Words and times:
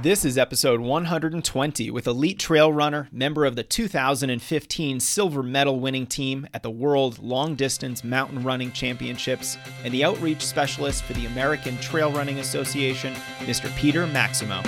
This 0.00 0.24
is 0.24 0.38
episode 0.38 0.80
120 0.80 1.90
with 1.90 2.06
elite 2.06 2.38
trail 2.38 2.72
runner, 2.72 3.08
member 3.12 3.44
of 3.44 3.56
the 3.56 3.62
2015 3.62 4.98
silver 4.98 5.42
medal 5.42 5.80
winning 5.80 6.06
team 6.06 6.48
at 6.54 6.62
the 6.62 6.70
World 6.70 7.18
Long 7.18 7.54
Distance 7.54 8.02
Mountain 8.02 8.42
Running 8.42 8.72
Championships, 8.72 9.58
and 9.84 9.92
the 9.92 10.02
outreach 10.02 10.40
specialist 10.40 11.04
for 11.04 11.12
the 11.12 11.26
American 11.26 11.76
Trail 11.76 12.10
Running 12.10 12.38
Association, 12.38 13.12
Mr. 13.40 13.70
Peter 13.76 14.06
Maksimow. 14.06 14.62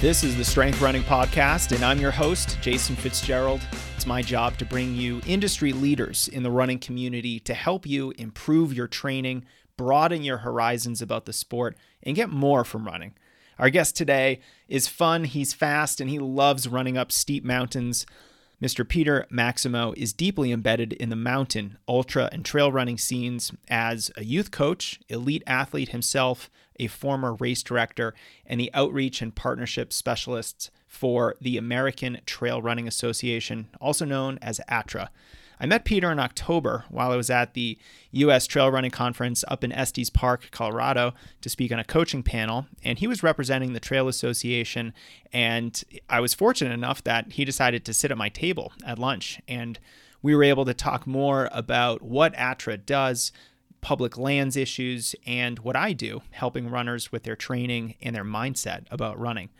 This 0.00 0.24
is 0.24 0.34
the 0.34 0.44
Strength 0.44 0.80
Running 0.80 1.02
Podcast, 1.02 1.72
and 1.72 1.84
I'm 1.84 2.00
your 2.00 2.10
host, 2.10 2.56
Jason 2.62 2.96
Fitzgerald. 2.96 3.60
It's 4.00 4.06
my 4.06 4.22
job 4.22 4.56
to 4.56 4.64
bring 4.64 4.96
you 4.96 5.20
industry 5.26 5.74
leaders 5.74 6.26
in 6.26 6.42
the 6.42 6.50
running 6.50 6.78
community 6.78 7.38
to 7.40 7.52
help 7.52 7.84
you 7.84 8.14
improve 8.16 8.72
your 8.72 8.86
training, 8.86 9.44
broaden 9.76 10.22
your 10.22 10.38
horizons 10.38 11.02
about 11.02 11.26
the 11.26 11.34
sport, 11.34 11.76
and 12.02 12.16
get 12.16 12.30
more 12.30 12.64
from 12.64 12.86
running. 12.86 13.12
Our 13.58 13.68
guest 13.68 13.98
today 13.98 14.40
is 14.68 14.88
fun, 14.88 15.24
he's 15.24 15.52
fast, 15.52 16.00
and 16.00 16.08
he 16.08 16.18
loves 16.18 16.66
running 16.66 16.96
up 16.96 17.12
steep 17.12 17.44
mountains. 17.44 18.06
Mr. 18.62 18.88
Peter 18.88 19.26
Maksimow 19.30 19.94
is 19.98 20.14
deeply 20.14 20.50
embedded 20.50 20.94
in 20.94 21.10
the 21.10 21.14
mountain, 21.14 21.76
ultra, 21.86 22.30
and 22.32 22.42
trail 22.42 22.72
running 22.72 22.96
scenes 22.96 23.52
as 23.68 24.10
a 24.16 24.24
youth 24.24 24.50
coach, 24.50 24.98
elite 25.10 25.42
athlete 25.46 25.90
himself, 25.90 26.48
a 26.78 26.86
former 26.86 27.34
race 27.34 27.62
director, 27.62 28.14
and 28.46 28.58
the 28.58 28.70
outreach 28.72 29.20
and 29.20 29.34
partnership 29.34 29.92
specialists 29.92 30.70
for 30.90 31.36
the 31.40 31.56
American 31.56 32.20
Trail 32.26 32.60
Running 32.60 32.88
Association, 32.88 33.68
also 33.80 34.04
known 34.04 34.38
as 34.42 34.60
ATRA. 34.68 35.08
I 35.60 35.66
met 35.66 35.84
Peter 35.84 36.10
in 36.10 36.18
October 36.18 36.84
while 36.88 37.12
I 37.12 37.16
was 37.16 37.30
at 37.30 37.54
the 37.54 37.78
U.S. 38.10 38.46
Trail 38.48 38.72
Running 38.72 38.90
Conference 38.90 39.44
up 39.46 39.62
in 39.62 39.70
Estes 39.70 40.10
Park, 40.10 40.48
Colorado, 40.50 41.14
to 41.42 41.48
speak 41.48 41.70
on 41.70 41.78
a 41.78 41.84
coaching 41.84 42.24
panel. 42.24 42.66
And 42.82 42.98
he 42.98 43.06
was 43.06 43.22
representing 43.22 43.72
the 43.72 43.78
Trail 43.78 44.08
Association. 44.08 44.92
And 45.32 45.80
I 46.08 46.18
was 46.18 46.34
fortunate 46.34 46.72
enough 46.72 47.04
that 47.04 47.32
he 47.32 47.44
decided 47.44 47.84
to 47.84 47.94
sit 47.94 48.10
at 48.10 48.18
my 48.18 48.28
table 48.28 48.72
at 48.84 48.98
lunch. 48.98 49.40
And 49.46 49.78
we 50.22 50.34
were 50.34 50.42
able 50.42 50.64
to 50.64 50.74
talk 50.74 51.06
more 51.06 51.48
about 51.52 52.02
what 52.02 52.34
ATRA 52.34 52.78
does, 52.78 53.30
public 53.80 54.18
lands 54.18 54.56
issues, 54.56 55.14
and 55.24 55.60
what 55.60 55.76
I 55.76 55.92
do, 55.92 56.22
helping 56.32 56.68
runners 56.68 57.12
with 57.12 57.22
their 57.22 57.36
training 57.36 57.94
and 58.02 58.16
their 58.16 58.24
mindset 58.24 58.86
about 58.90 59.20
running. 59.20 59.50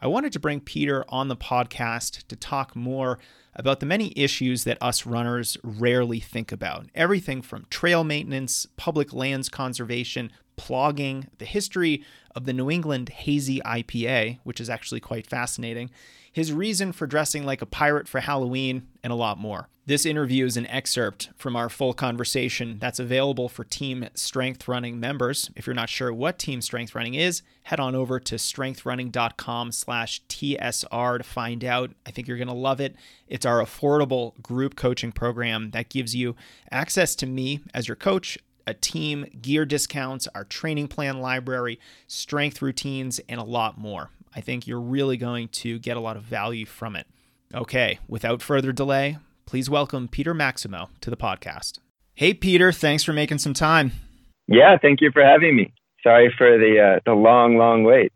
I 0.00 0.06
wanted 0.06 0.32
to 0.34 0.40
bring 0.40 0.60
Peter 0.60 1.04
on 1.08 1.26
the 1.26 1.36
podcast 1.36 2.24
to 2.28 2.36
talk 2.36 2.76
more 2.76 3.18
about 3.56 3.80
the 3.80 3.86
many 3.86 4.12
issues 4.14 4.62
that 4.62 4.78
us 4.80 5.04
runners 5.04 5.56
rarely 5.64 6.20
think 6.20 6.52
about. 6.52 6.86
Everything 6.94 7.42
from 7.42 7.66
trail 7.68 8.04
maintenance, 8.04 8.68
public 8.76 9.12
lands 9.12 9.48
conservation, 9.48 10.30
plogging, 10.56 11.26
the 11.38 11.44
history 11.44 12.04
of 12.36 12.44
the 12.44 12.52
New 12.52 12.70
England 12.70 13.08
Hazy 13.08 13.60
IPA, 13.66 14.38
which 14.44 14.60
is 14.60 14.70
actually 14.70 15.00
quite 15.00 15.26
fascinating, 15.26 15.90
his 16.38 16.52
reason 16.52 16.92
for 16.92 17.08
dressing 17.08 17.44
like 17.44 17.60
a 17.62 17.66
pirate 17.66 18.06
for 18.06 18.20
Halloween, 18.20 18.86
and 19.02 19.12
a 19.12 19.16
lot 19.16 19.38
more. 19.38 19.68
This 19.86 20.06
interview 20.06 20.46
is 20.46 20.56
an 20.56 20.68
excerpt 20.68 21.30
from 21.36 21.56
our 21.56 21.68
full 21.68 21.92
conversation 21.92 22.78
that's 22.78 23.00
available 23.00 23.48
for 23.48 23.64
Team 23.64 24.08
Strength 24.14 24.68
Running 24.68 25.00
members. 25.00 25.50
If 25.56 25.66
you're 25.66 25.74
not 25.74 25.88
sure 25.88 26.12
what 26.12 26.38
Team 26.38 26.62
Strength 26.62 26.94
Running 26.94 27.14
is, 27.14 27.42
head 27.64 27.80
on 27.80 27.96
over 27.96 28.20
to 28.20 28.36
strengthrunning.com 28.36 29.72
slash 29.72 30.22
TSR 30.28 31.18
to 31.18 31.24
find 31.24 31.64
out. 31.64 31.90
I 32.06 32.12
think 32.12 32.28
you're 32.28 32.36
going 32.36 32.46
to 32.46 32.54
love 32.54 32.80
it. 32.80 32.94
It's 33.26 33.44
our 33.44 33.60
affordable 33.60 34.40
group 34.40 34.76
coaching 34.76 35.10
program 35.10 35.72
that 35.72 35.88
gives 35.88 36.14
you 36.14 36.36
access 36.70 37.16
to 37.16 37.26
me 37.26 37.62
as 37.74 37.88
your 37.88 37.96
coach, 37.96 38.38
a 38.64 38.74
team, 38.74 39.26
gear 39.42 39.66
discounts, 39.66 40.28
our 40.36 40.44
training 40.44 40.86
plan 40.86 41.20
library, 41.20 41.80
strength 42.06 42.62
routines, 42.62 43.18
and 43.28 43.40
a 43.40 43.44
lot 43.44 43.76
more. 43.76 44.10
I 44.38 44.40
think 44.40 44.68
you're 44.68 44.80
really 44.80 45.16
going 45.16 45.48
to 45.48 45.80
get 45.80 45.96
a 45.96 46.00
lot 46.00 46.16
of 46.16 46.22
value 46.22 46.64
from 46.64 46.94
it. 46.94 47.08
Okay, 47.52 47.98
without 48.06 48.40
further 48.40 48.70
delay, 48.70 49.18
please 49.46 49.68
welcome 49.68 50.06
Peter 50.06 50.32
Maksimow 50.32 50.90
to 51.00 51.10
the 51.10 51.16
podcast. 51.16 51.80
Hey, 52.14 52.34
Peter, 52.34 52.70
thanks 52.70 53.02
for 53.02 53.12
making 53.12 53.38
some 53.38 53.52
time. 53.52 53.90
Yeah, 54.46 54.78
thank 54.80 55.00
you 55.00 55.10
for 55.12 55.24
having 55.24 55.56
me. 55.56 55.72
Sorry 56.04 56.32
for 56.38 56.56
the 56.56 56.98
uh, 56.98 57.00
the 57.04 57.14
long, 57.14 57.56
long 57.56 57.82
wait. 57.82 58.12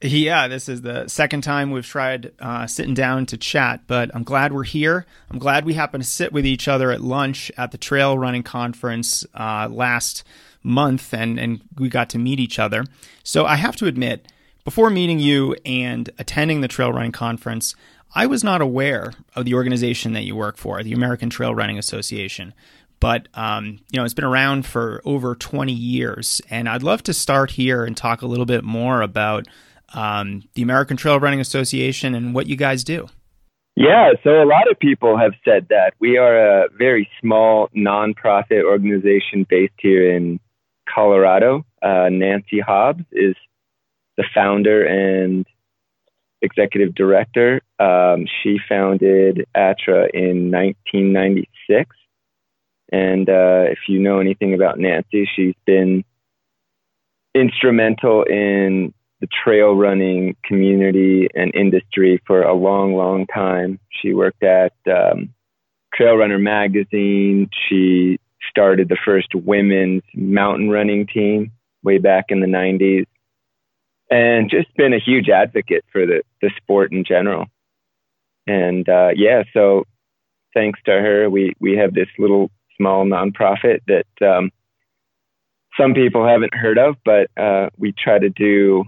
Yeah, 0.00 0.48
this 0.48 0.66
is 0.66 0.80
the 0.80 1.08
second 1.08 1.42
time 1.42 1.70
we've 1.70 1.84
tried 1.84 2.32
uh, 2.40 2.66
sitting 2.66 2.94
down 2.94 3.26
to 3.26 3.36
chat, 3.36 3.82
but 3.86 4.10
I'm 4.14 4.24
glad 4.24 4.54
we're 4.54 4.64
here. 4.64 5.04
I'm 5.30 5.38
glad 5.38 5.66
we 5.66 5.74
happened 5.74 6.04
to 6.04 6.08
sit 6.08 6.32
with 6.32 6.46
each 6.46 6.68
other 6.68 6.90
at 6.90 7.02
lunch 7.02 7.52
at 7.58 7.70
the 7.70 7.78
trail 7.78 8.18
running 8.18 8.42
conference 8.42 9.26
uh, 9.34 9.68
last 9.70 10.24
month, 10.62 11.12
and 11.12 11.38
and 11.38 11.60
we 11.76 11.90
got 11.90 12.08
to 12.10 12.18
meet 12.18 12.40
each 12.40 12.58
other. 12.58 12.86
So 13.24 13.44
I 13.44 13.56
have 13.56 13.76
to 13.76 13.86
admit, 13.86 14.26
before 14.66 14.90
meeting 14.90 15.20
you 15.20 15.54
and 15.64 16.10
attending 16.18 16.60
the 16.60 16.66
trail 16.66 16.92
running 16.92 17.12
conference, 17.12 17.76
I 18.16 18.26
was 18.26 18.42
not 18.42 18.60
aware 18.60 19.12
of 19.36 19.44
the 19.44 19.54
organization 19.54 20.12
that 20.14 20.24
you 20.24 20.34
work 20.34 20.56
for, 20.56 20.82
the 20.82 20.92
American 20.92 21.30
Trail 21.30 21.54
Running 21.54 21.78
Association. 21.78 22.52
But 22.98 23.28
um, 23.34 23.78
you 23.92 23.98
know, 24.00 24.04
it's 24.04 24.12
been 24.12 24.24
around 24.24 24.66
for 24.66 25.00
over 25.04 25.36
20 25.36 25.72
years, 25.72 26.42
and 26.50 26.68
I'd 26.68 26.82
love 26.82 27.04
to 27.04 27.14
start 27.14 27.52
here 27.52 27.84
and 27.84 27.96
talk 27.96 28.22
a 28.22 28.26
little 28.26 28.44
bit 28.44 28.64
more 28.64 29.02
about 29.02 29.46
um, 29.94 30.42
the 30.54 30.62
American 30.62 30.96
Trail 30.96 31.20
Running 31.20 31.40
Association 31.40 32.16
and 32.16 32.34
what 32.34 32.48
you 32.48 32.56
guys 32.56 32.82
do. 32.82 33.06
Yeah, 33.76 34.14
so 34.24 34.42
a 34.42 34.46
lot 34.46 34.68
of 34.68 34.80
people 34.80 35.16
have 35.16 35.34
said 35.44 35.68
that 35.68 35.92
we 36.00 36.16
are 36.16 36.64
a 36.64 36.68
very 36.76 37.08
small 37.20 37.68
nonprofit 37.76 38.64
organization 38.64 39.46
based 39.48 39.74
here 39.78 40.12
in 40.12 40.40
Colorado. 40.92 41.64
Uh, 41.80 42.08
Nancy 42.10 42.58
Hobbs 42.58 43.04
is 43.12 43.36
the 44.16 44.24
founder 44.34 44.84
and 44.84 45.46
executive 46.42 46.94
director. 46.94 47.60
Um, 47.78 48.26
she 48.42 48.58
founded 48.68 49.46
ATRA 49.54 50.08
in 50.12 50.50
1996. 50.50 51.96
And 52.92 53.28
uh, 53.28 53.64
if 53.70 53.78
you 53.88 53.98
know 53.98 54.20
anything 54.20 54.54
about 54.54 54.78
Nancy, 54.78 55.28
she's 55.34 55.54
been 55.66 56.04
instrumental 57.34 58.22
in 58.22 58.94
the 59.20 59.26
trail 59.44 59.74
running 59.74 60.36
community 60.44 61.28
and 61.34 61.54
industry 61.54 62.22
for 62.26 62.42
a 62.42 62.54
long, 62.54 62.94
long 62.94 63.26
time. 63.26 63.78
She 63.90 64.12
worked 64.12 64.42
at 64.42 64.72
um, 64.86 65.34
Trail 65.94 66.16
Runner 66.16 66.38
magazine. 66.38 67.48
She 67.68 68.18
started 68.48 68.88
the 68.88 68.98
first 69.04 69.34
women's 69.34 70.02
mountain 70.14 70.70
running 70.70 71.06
team 71.06 71.52
way 71.82 71.98
back 71.98 72.26
in 72.28 72.40
the 72.40 72.46
90s 72.46 73.06
and 74.10 74.50
just 74.50 74.74
been 74.76 74.92
a 74.92 75.00
huge 75.00 75.28
advocate 75.28 75.84
for 75.92 76.06
the, 76.06 76.22
the 76.40 76.50
sport 76.56 76.92
in 76.92 77.04
general. 77.04 77.46
And 78.46 78.88
uh, 78.88 79.10
yeah, 79.14 79.42
so 79.52 79.84
thanks 80.54 80.80
to 80.84 80.92
her, 80.92 81.28
we, 81.28 81.54
we 81.60 81.76
have 81.76 81.94
this 81.94 82.08
little 82.18 82.50
small 82.76 83.04
nonprofit 83.04 83.80
that 83.88 84.26
um, 84.26 84.50
some 85.78 85.94
people 85.94 86.26
haven't 86.26 86.54
heard 86.54 86.78
of, 86.78 86.96
but 87.04 87.28
uh, 87.36 87.70
we 87.76 87.92
try 87.92 88.18
to 88.18 88.30
do 88.30 88.84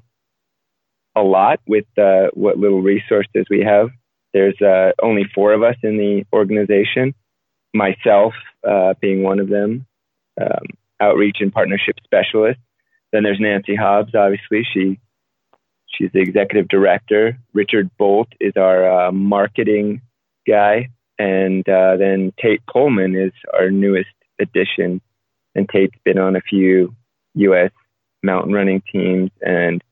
a 1.16 1.22
lot 1.22 1.60
with 1.66 1.86
uh, 1.98 2.28
what 2.34 2.58
little 2.58 2.80
resources 2.80 3.46
we 3.50 3.60
have. 3.64 3.90
There's 4.32 4.60
uh, 4.60 4.92
only 5.02 5.24
four 5.34 5.52
of 5.52 5.62
us 5.62 5.76
in 5.82 5.96
the 5.96 6.24
organization, 6.32 7.14
myself 7.74 8.34
uh, 8.66 8.94
being 9.00 9.22
one 9.22 9.40
of 9.40 9.48
them, 9.48 9.86
um, 10.40 10.66
outreach 11.00 11.38
and 11.40 11.52
partnership 11.52 11.96
specialist. 12.04 12.60
Then 13.12 13.22
there's 13.22 13.40
Nancy 13.40 13.74
Hobbs, 13.74 14.14
obviously. 14.14 14.66
She 14.72 15.00
She's 15.88 16.10
the 16.12 16.20
executive 16.20 16.68
director. 16.68 17.38
Richard 17.52 17.90
Bolt 17.98 18.28
is 18.40 18.52
our 18.56 19.08
uh, 19.08 19.12
marketing 19.12 20.02
guy. 20.46 20.88
And 21.18 21.68
uh, 21.68 21.96
then 21.96 22.32
Tate 22.40 22.64
Coleman 22.66 23.16
is 23.16 23.32
our 23.52 23.70
newest 23.70 24.10
addition. 24.40 25.00
And 25.54 25.68
Tate's 25.68 25.96
been 26.04 26.18
on 26.18 26.36
a 26.36 26.40
few 26.40 26.94
U.S. 27.34 27.72
mountain 28.22 28.52
running 28.52 28.82
teams 28.92 29.30
and 29.40 29.82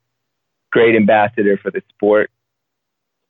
great 0.70 0.94
ambassador 0.94 1.58
for 1.60 1.70
the 1.70 1.82
sport. 1.94 2.30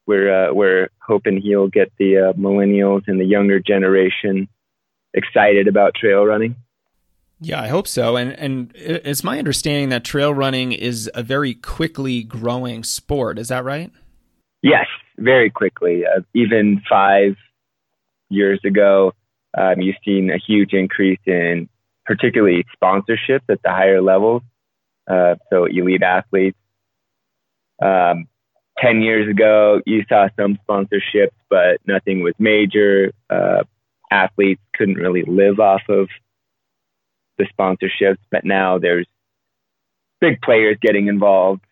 We're, 0.07 0.51
uh, 0.51 0.53
we're 0.53 0.91
hoping 1.01 1.41
he'll 1.41 1.69
get 1.69 1.93
the 1.99 2.19
uh, 2.19 2.33
millennials 2.35 3.05
and 3.07 3.19
the 3.19 3.25
younger 3.25 3.59
generation 3.59 4.49
excited 5.15 5.67
about 5.67 5.95
trail 5.95 6.25
running. 6.25 6.57
Yeah, 7.41 7.61
I 7.61 7.69
hope 7.69 7.87
so. 7.87 8.17
And 8.17 8.33
and 8.33 8.73
it's 8.75 9.23
my 9.23 9.39
understanding 9.39 9.91
that 9.91 10.05
trail 10.05 10.33
running 10.33 10.73
is 10.73 11.11
a 11.15 11.23
very 11.23 11.55
quickly 11.55 12.23
growing 12.23 12.83
sport. 12.83 13.39
Is 13.39 13.49
that 13.49 13.65
right? 13.65 13.91
Yes, 14.63 14.87
very 15.19 15.51
quickly. 15.51 16.05
Uh, 16.07 16.23
even 16.35 16.83
five 16.89 17.37
years 18.31 18.61
ago, 18.65 19.13
um, 19.57 19.81
you've 19.81 19.97
seen 20.05 20.31
a 20.31 20.39
huge 20.39 20.73
increase 20.73 21.21
in 21.27 21.69
particularly 22.07 22.65
sponsorships 22.83 23.45
at 23.51 23.63
the 23.63 23.71
higher 23.71 24.01
levels. 24.01 24.43
Uh, 25.09 25.35
so 25.51 25.67
elite 25.67 26.03
athletes. 26.03 26.59
Um, 27.83 28.27
10 28.79 29.03
years 29.03 29.29
ago, 29.29 29.81
you 29.87 30.05
saw 30.09 30.29
some 30.39 30.59
sponsorships, 30.69 31.33
but 31.49 31.81
nothing 31.87 32.23
was 32.23 32.35
major. 32.39 33.13
Uh, 33.31 33.65
athletes 34.11 34.61
couldn't 34.75 34.97
really 34.97 35.23
live 35.27 35.61
off 35.61 35.83
of 35.89 36.09
the 37.39 37.47
sponsorships, 37.59 38.19
but 38.31 38.45
now 38.45 38.79
there's 38.79 39.07
big 40.21 40.41
players 40.41 40.77
getting 40.81 41.09
involved. 41.09 41.63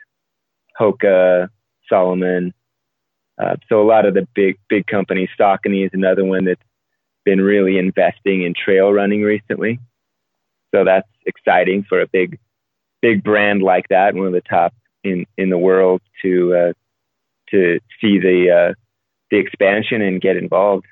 Hoka, 0.79 1.49
Salomon. 1.89 2.53
Uh, 3.41 3.57
so 3.69 3.81
a 3.81 3.87
lot 3.87 4.07
of 4.07 4.15
the 4.15 4.27
big 4.35 4.59
big 4.69 4.87
companies, 4.87 5.29
Saucony 5.39 5.85
is 5.85 5.91
another 5.93 6.25
one 6.25 6.45
that's 6.45 6.61
been 7.25 7.41
really 7.41 7.79
investing 7.79 8.43
in 8.43 8.55
trail 8.55 8.93
running 8.93 9.23
recently. 9.23 9.81
So 10.75 10.85
that's 10.85 11.09
exciting 11.27 11.85
for 11.89 12.01
a 12.01 12.07
big 12.07 12.39
big 13.03 13.23
brand 13.23 13.63
like 13.63 13.89
that, 13.89 14.15
one 14.15 14.27
of 14.27 14.33
the 14.33 14.41
top 14.41 14.73
in 15.03 15.27
in 15.37 15.51
the 15.51 15.59
world 15.59 16.01
to 16.23 16.55
uh, 16.55 16.73
to 17.51 17.81
see 18.01 18.19
the 18.19 18.51
uh, 18.51 18.75
the 19.31 19.39
expansion 19.39 20.01
and 20.03 20.21
get 20.21 20.37
involved. 20.37 20.87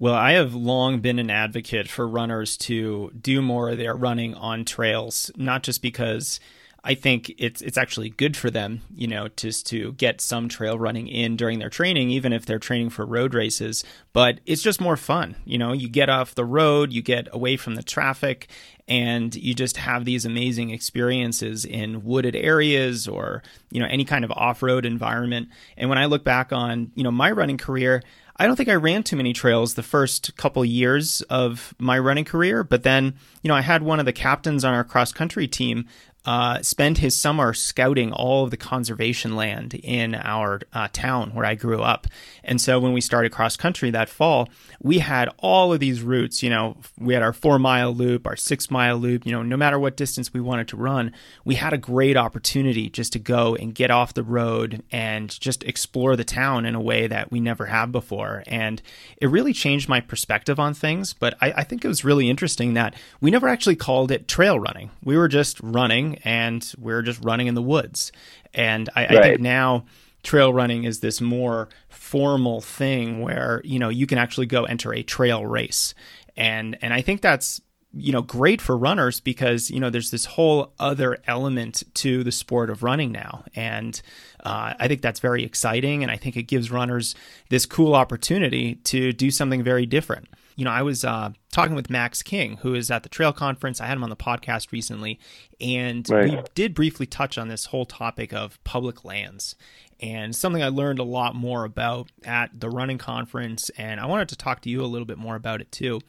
Well, 0.00 0.14
I 0.14 0.32
have 0.32 0.54
long 0.54 1.00
been 1.00 1.18
an 1.18 1.28
advocate 1.28 1.88
for 1.88 2.06
runners 2.06 2.56
to 2.58 3.10
do 3.20 3.42
more 3.42 3.70
of 3.70 3.78
their 3.78 3.94
running 3.94 4.34
on 4.34 4.64
trails, 4.64 5.32
not 5.36 5.64
just 5.64 5.82
because 5.82 6.38
I 6.84 6.94
think 6.94 7.34
it's 7.36 7.60
it's 7.60 7.76
actually 7.76 8.10
good 8.10 8.36
for 8.36 8.48
them, 8.48 8.82
you 8.94 9.08
know, 9.08 9.26
just 9.36 9.66
to 9.66 9.92
get 9.94 10.20
some 10.20 10.48
trail 10.48 10.78
running 10.78 11.08
in 11.08 11.36
during 11.36 11.58
their 11.58 11.68
training, 11.68 12.10
even 12.10 12.32
if 12.32 12.46
they're 12.46 12.60
training 12.60 12.90
for 12.90 13.04
road 13.04 13.34
races. 13.34 13.84
But 14.12 14.38
it's 14.46 14.62
just 14.62 14.80
more 14.80 14.96
fun, 14.96 15.34
you 15.44 15.58
know. 15.58 15.72
You 15.72 15.88
get 15.88 16.08
off 16.08 16.36
the 16.36 16.44
road, 16.44 16.92
you 16.92 17.02
get 17.02 17.26
away 17.32 17.56
from 17.56 17.74
the 17.74 17.82
traffic, 17.82 18.48
and 18.86 19.34
you 19.34 19.52
just 19.52 19.78
have 19.78 20.04
these 20.04 20.24
amazing 20.24 20.70
experiences 20.70 21.64
in 21.64 22.04
wooded 22.04 22.36
areas 22.36 23.08
or 23.08 23.42
you 23.72 23.80
know 23.80 23.88
any 23.90 24.04
kind 24.04 24.24
of 24.24 24.30
off-road 24.30 24.86
environment. 24.86 25.48
And 25.76 25.88
when 25.88 25.98
I 25.98 26.06
look 26.06 26.22
back 26.22 26.52
on 26.52 26.92
you 26.94 27.02
know 27.02 27.10
my 27.10 27.32
running 27.32 27.58
career, 27.58 28.04
I 28.38 28.46
don't 28.46 28.54
think 28.54 28.68
I 28.68 28.74
ran 28.74 29.02
too 29.02 29.16
many 29.16 29.32
trails 29.32 29.74
the 29.74 29.82
first 29.82 30.36
couple 30.36 30.64
years 30.64 31.22
of 31.22 31.74
my 31.78 31.98
running 31.98 32.24
career, 32.24 32.62
but 32.62 32.84
then, 32.84 33.16
you 33.42 33.48
know, 33.48 33.54
I 33.54 33.62
had 33.62 33.82
one 33.82 33.98
of 33.98 34.06
the 34.06 34.12
captains 34.12 34.64
on 34.64 34.74
our 34.74 34.84
cross 34.84 35.12
country 35.12 35.48
team 35.48 35.86
uh, 36.28 36.60
spend 36.60 36.98
his 36.98 37.16
summer 37.16 37.54
scouting 37.54 38.12
all 38.12 38.44
of 38.44 38.50
the 38.50 38.56
conservation 38.58 39.34
land 39.34 39.72
in 39.72 40.14
our 40.14 40.60
uh, 40.74 40.86
town 40.92 41.30
where 41.30 41.46
I 41.46 41.54
grew 41.54 41.80
up. 41.80 42.06
And 42.44 42.60
so 42.60 42.78
when 42.78 42.92
we 42.92 43.00
started 43.00 43.32
cross 43.32 43.56
country 43.56 43.90
that 43.92 44.10
fall, 44.10 44.50
we 44.82 44.98
had 44.98 45.30
all 45.38 45.72
of 45.72 45.80
these 45.80 46.02
routes. 46.02 46.42
You 46.42 46.50
know, 46.50 46.76
we 46.98 47.14
had 47.14 47.22
our 47.22 47.32
four 47.32 47.58
mile 47.58 47.94
loop, 47.94 48.26
our 48.26 48.36
six 48.36 48.70
mile 48.70 48.98
loop. 48.98 49.24
You 49.24 49.32
know, 49.32 49.42
no 49.42 49.56
matter 49.56 49.78
what 49.78 49.96
distance 49.96 50.30
we 50.34 50.40
wanted 50.40 50.68
to 50.68 50.76
run, 50.76 51.14
we 51.46 51.54
had 51.54 51.72
a 51.72 51.78
great 51.78 52.18
opportunity 52.18 52.90
just 52.90 53.14
to 53.14 53.18
go 53.18 53.54
and 53.54 53.74
get 53.74 53.90
off 53.90 54.12
the 54.12 54.22
road 54.22 54.82
and 54.92 55.30
just 55.40 55.64
explore 55.64 56.14
the 56.14 56.24
town 56.24 56.66
in 56.66 56.74
a 56.74 56.80
way 56.80 57.06
that 57.06 57.30
we 57.30 57.40
never 57.40 57.64
have 57.66 57.90
before. 57.90 58.42
And 58.46 58.82
it 59.16 59.28
really 59.28 59.54
changed 59.54 59.88
my 59.88 60.00
perspective 60.00 60.60
on 60.60 60.74
things. 60.74 61.14
But 61.14 61.38
I, 61.40 61.52
I 61.52 61.64
think 61.64 61.86
it 61.86 61.88
was 61.88 62.04
really 62.04 62.28
interesting 62.28 62.74
that 62.74 62.94
we 63.22 63.30
never 63.30 63.48
actually 63.48 63.76
called 63.76 64.10
it 64.10 64.28
trail 64.28 64.60
running. 64.60 64.90
We 65.02 65.16
were 65.16 65.28
just 65.28 65.58
running 65.62 66.17
and 66.24 66.72
we're 66.78 67.02
just 67.02 67.24
running 67.24 67.46
in 67.46 67.54
the 67.54 67.62
woods. 67.62 68.12
And 68.54 68.88
I, 68.94 69.02
right. 69.02 69.18
I 69.18 69.22
think 69.22 69.40
now 69.40 69.86
trail 70.22 70.52
running 70.52 70.84
is 70.84 71.00
this 71.00 71.20
more 71.20 71.68
formal 71.88 72.60
thing 72.60 73.20
where 73.20 73.62
you 73.64 73.78
know 73.78 73.88
you 73.88 74.06
can 74.06 74.18
actually 74.18 74.46
go 74.46 74.64
enter 74.64 74.92
a 74.92 75.02
trail 75.02 75.46
race 75.46 75.94
and 76.36 76.76
and 76.82 76.92
I 76.92 77.02
think 77.02 77.20
that's 77.22 77.60
you 77.94 78.12
know 78.12 78.22
great 78.22 78.60
for 78.60 78.76
runners 78.76 79.20
because 79.20 79.70
you 79.70 79.80
know 79.80 79.90
there's 79.90 80.10
this 80.10 80.24
whole 80.24 80.72
other 80.78 81.18
element 81.26 81.82
to 81.94 82.22
the 82.22 82.32
sport 82.32 82.68
of 82.70 82.82
running 82.82 83.10
now 83.10 83.44
and 83.54 84.02
uh, 84.44 84.74
i 84.78 84.86
think 84.86 85.00
that's 85.00 85.20
very 85.20 85.42
exciting 85.42 86.02
and 86.02 86.12
i 86.12 86.16
think 86.16 86.36
it 86.36 86.42
gives 86.42 86.70
runners 86.70 87.14
this 87.48 87.64
cool 87.64 87.94
opportunity 87.94 88.74
to 88.76 89.12
do 89.12 89.30
something 89.30 89.62
very 89.62 89.86
different 89.86 90.28
you 90.58 90.64
know 90.64 90.70
i 90.70 90.82
was 90.82 91.04
uh, 91.04 91.30
talking 91.52 91.74
with 91.74 91.88
max 91.88 92.22
king 92.22 92.58
who 92.58 92.74
is 92.74 92.90
at 92.90 93.02
the 93.02 93.08
trail 93.08 93.32
conference 93.32 93.80
i 93.80 93.86
had 93.86 93.96
him 93.96 94.04
on 94.04 94.10
the 94.10 94.16
podcast 94.16 94.72
recently 94.72 95.18
and 95.60 96.08
right. 96.10 96.30
we 96.30 96.42
did 96.54 96.74
briefly 96.74 97.06
touch 97.06 97.38
on 97.38 97.48
this 97.48 97.66
whole 97.66 97.86
topic 97.86 98.32
of 98.32 98.62
public 98.64 99.04
lands 99.04 99.54
and 100.00 100.34
something 100.34 100.62
I 100.62 100.68
learned 100.68 100.98
a 100.98 101.04
lot 101.04 101.34
more 101.34 101.64
about 101.64 102.10
at 102.24 102.58
the 102.58 102.70
running 102.70 102.98
conference. 102.98 103.70
And 103.70 104.00
I 104.00 104.06
wanted 104.06 104.28
to 104.30 104.36
talk 104.36 104.60
to 104.62 104.70
you 104.70 104.82
a 104.82 104.86
little 104.86 105.06
bit 105.06 105.18
more 105.18 105.34
about 105.34 105.60
it 105.60 105.72
too. 105.72 106.00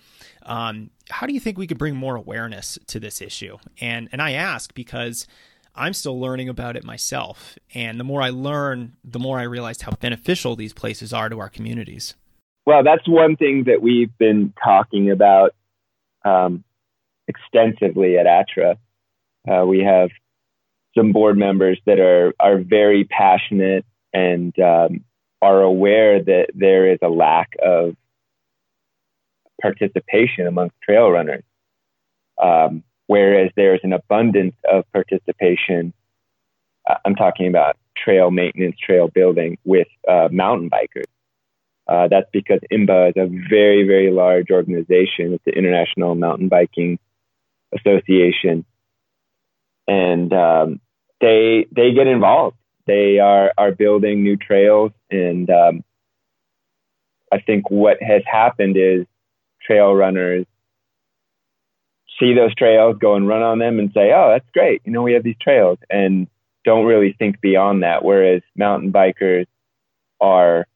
Um, 0.43 0.91
how 1.09 1.25
do 1.25 1.33
you 1.33 1.39
think 1.39 1.57
we 1.57 1.67
could 1.67 1.79
bring 1.79 1.95
more 1.95 2.15
awareness 2.15 2.77
to 2.87 2.99
this 2.99 3.21
issue? 3.21 3.57
And 3.81 4.09
and 4.11 4.21
I 4.21 4.33
ask 4.33 4.73
because 4.73 5.27
I'm 5.75 5.93
still 5.93 6.19
learning 6.19 6.49
about 6.49 6.75
it 6.75 6.83
myself, 6.83 7.57
and 7.73 7.99
the 7.99 8.03
more 8.03 8.21
I 8.21 8.29
learn, 8.29 8.97
the 9.03 9.19
more 9.19 9.39
I 9.39 9.43
realize 9.43 9.81
how 9.81 9.91
beneficial 9.91 10.55
these 10.55 10.73
places 10.73 11.13
are 11.13 11.29
to 11.29 11.39
our 11.39 11.49
communities. 11.49 12.15
Well, 12.69 12.83
that's 12.83 13.07
one 13.07 13.35
thing 13.35 13.63
that 13.63 13.81
we've 13.81 14.15
been 14.19 14.53
talking 14.63 15.09
about 15.09 15.55
um, 16.23 16.63
extensively 17.27 18.19
at 18.19 18.27
ATRA. 18.27 18.77
Uh, 19.51 19.65
we 19.65 19.79
have 19.79 20.11
some 20.95 21.11
board 21.11 21.35
members 21.35 21.79
that 21.87 21.99
are 21.99 22.31
are 22.39 22.59
very 22.59 23.05
passionate 23.05 23.87
and 24.13 24.53
um, 24.59 25.03
are 25.41 25.63
aware 25.63 26.21
that 26.21 26.49
there 26.53 26.93
is 26.93 26.99
a 27.01 27.07
lack 27.07 27.55
of 27.59 27.95
participation 29.59 30.45
amongst 30.45 30.75
trail 30.83 31.09
runners, 31.09 31.43
um, 32.39 32.83
whereas 33.07 33.49
there's 33.55 33.81
an 33.81 33.93
abundance 33.93 34.53
of 34.71 34.83
participation. 34.93 35.91
Uh, 36.87 36.97
I'm 37.03 37.15
talking 37.15 37.47
about 37.47 37.77
trail 37.97 38.29
maintenance, 38.29 38.75
trail 38.77 39.07
building 39.07 39.57
with 39.65 39.87
uh, 40.07 40.29
mountain 40.31 40.69
bikers. 40.69 41.09
Uh, 41.89 42.07
that's 42.07 42.29
because 42.31 42.59
IMBA 42.71 43.09
is 43.09 43.15
a 43.17 43.27
very, 43.49 43.87
very 43.87 44.11
large 44.11 44.51
organization. 44.51 45.33
It's 45.33 45.43
the 45.45 45.57
International 45.57 46.13
Mountain 46.15 46.47
Biking 46.47 46.99
Association 47.73 48.65
and 49.89 50.31
um, 50.33 50.79
they 51.19 51.65
they 51.71 51.91
get 51.93 52.07
involved. 52.07 52.55
They 52.85 53.19
are 53.19 53.51
are 53.57 53.71
building 53.71 54.23
new 54.23 54.37
trails, 54.37 54.91
and 55.09 55.49
um, 55.49 55.83
I 57.31 57.39
think 57.39 57.69
what 57.69 58.01
has 58.01 58.21
happened 58.25 58.77
is 58.77 59.05
trail 59.65 59.93
runners 59.93 60.45
see 62.19 62.33
those 62.33 62.53
trails, 62.55 62.97
go 62.99 63.15
and 63.15 63.27
run 63.27 63.41
on 63.41 63.59
them, 63.59 63.79
and 63.79 63.91
say, 63.93 64.11
"Oh, 64.13 64.29
that's 64.29 64.49
great! 64.53 64.81
You 64.85 64.91
know, 64.91 65.01
we 65.01 65.13
have 65.13 65.23
these 65.23 65.37
trails," 65.41 65.79
and 65.89 66.27
don't 66.65 66.85
really 66.85 67.15
think 67.17 67.41
beyond 67.41 67.81
that. 67.83 68.05
Whereas 68.05 68.41
mountain 68.55 68.91
bikers 68.91 69.47
are 70.21 70.67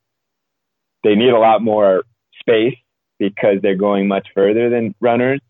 they 1.04 1.16
need 1.16 1.30
a 1.30 1.40
lot 1.40 1.62
more 1.62 2.04
space 2.40 2.78
because 3.20 3.62
they're 3.62 3.76
going 3.76 4.08
much 4.08 4.28
further 4.34 4.70
than 4.70 4.96
runners, 5.00 5.42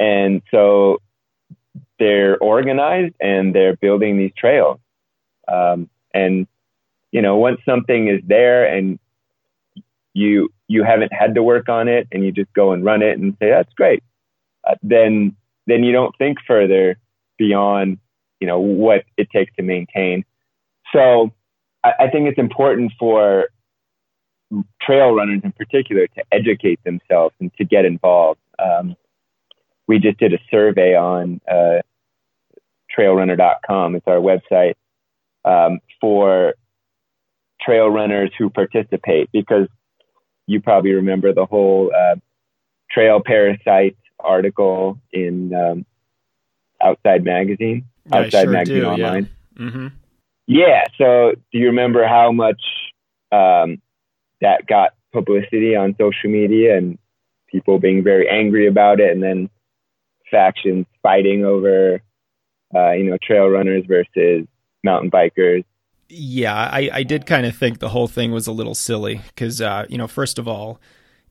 and 0.00 0.42
so 0.50 0.98
they're 1.98 2.36
organized 2.38 3.14
and 3.20 3.54
they're 3.54 3.76
building 3.76 4.18
these 4.18 4.32
trails. 4.36 4.78
Um, 5.46 5.88
and 6.12 6.46
you 7.12 7.22
know, 7.22 7.36
once 7.36 7.60
something 7.64 8.08
is 8.08 8.20
there 8.26 8.64
and 8.64 8.98
you 10.14 10.52
you 10.68 10.82
haven't 10.82 11.12
had 11.12 11.34
to 11.34 11.42
work 11.42 11.68
on 11.68 11.88
it 11.88 12.08
and 12.10 12.24
you 12.24 12.32
just 12.32 12.52
go 12.54 12.72
and 12.72 12.84
run 12.84 13.02
it 13.02 13.18
and 13.18 13.36
say 13.40 13.50
that's 13.50 13.72
great, 13.74 14.02
uh, 14.64 14.74
then 14.82 15.36
then 15.66 15.84
you 15.84 15.92
don't 15.92 16.16
think 16.18 16.38
further 16.46 16.96
beyond 17.38 17.98
you 18.40 18.46
know 18.46 18.58
what 18.58 19.04
it 19.16 19.30
takes 19.30 19.54
to 19.56 19.62
maintain. 19.62 20.24
So 20.92 21.32
I, 21.84 21.92
I 22.00 22.10
think 22.10 22.28
it's 22.28 22.38
important 22.38 22.92
for 22.98 23.48
trail 24.80 25.12
runners 25.14 25.40
in 25.44 25.52
particular 25.52 26.06
to 26.06 26.24
educate 26.30 26.82
themselves 26.84 27.34
and 27.40 27.52
to 27.54 27.64
get 27.64 27.84
involved. 27.84 28.40
Um, 28.58 28.96
we 29.88 29.98
just 29.98 30.18
did 30.18 30.32
a 30.32 30.38
survey 30.50 30.94
on 30.94 31.40
uh, 31.50 31.80
trailrunner.com. 32.96 33.96
It's 33.96 34.06
our 34.06 34.16
website 34.16 34.74
um, 35.44 35.80
for 36.00 36.54
trail 37.60 37.88
runners 37.88 38.30
who 38.38 38.50
participate 38.50 39.30
because 39.32 39.68
you 40.46 40.60
probably 40.60 40.92
remember 40.92 41.32
the 41.32 41.46
whole 41.46 41.90
uh, 41.94 42.16
trail 42.90 43.22
parasite 43.24 43.96
article 44.18 45.00
in 45.12 45.54
um, 45.54 45.86
Outside 46.82 47.24
Magazine, 47.24 47.84
Outside 48.12 48.42
sure 48.42 48.50
Magazine 48.50 48.80
do, 48.80 48.86
Online. 48.86 49.28
Yeah. 49.56 49.64
Mm-hmm. 49.64 49.86
yeah. 50.46 50.84
So, 50.98 51.32
do 51.52 51.58
you 51.58 51.66
remember 51.66 52.06
how 52.06 52.32
much 52.32 52.60
um, 53.30 53.80
that 54.42 54.66
got 54.66 54.90
publicity 55.12 55.74
on 55.74 55.96
social 55.98 56.30
media 56.30 56.76
and 56.76 56.98
people 57.50 57.78
being 57.78 58.04
very 58.04 58.28
angry 58.28 58.66
about 58.66 59.00
it, 59.00 59.10
and 59.10 59.22
then 59.22 59.48
factions 60.30 60.86
fighting 61.02 61.44
over 61.44 62.02
uh, 62.74 62.92
you 62.92 63.04
know, 63.04 63.18
trail 63.22 63.48
runners 63.48 63.84
versus 63.86 64.46
mountain 64.82 65.10
bikers. 65.10 65.64
Yeah, 66.08 66.54
I, 66.54 66.90
I 66.92 67.02
did 67.02 67.26
kind 67.26 67.46
of 67.46 67.56
think 67.56 67.78
the 67.78 67.88
whole 67.88 68.08
thing 68.08 68.32
was 68.32 68.46
a 68.46 68.52
little 68.52 68.74
silly 68.74 69.20
because, 69.28 69.60
uh, 69.60 69.86
you 69.88 69.96
know, 69.96 70.06
first 70.06 70.38
of 70.38 70.46
all, 70.46 70.80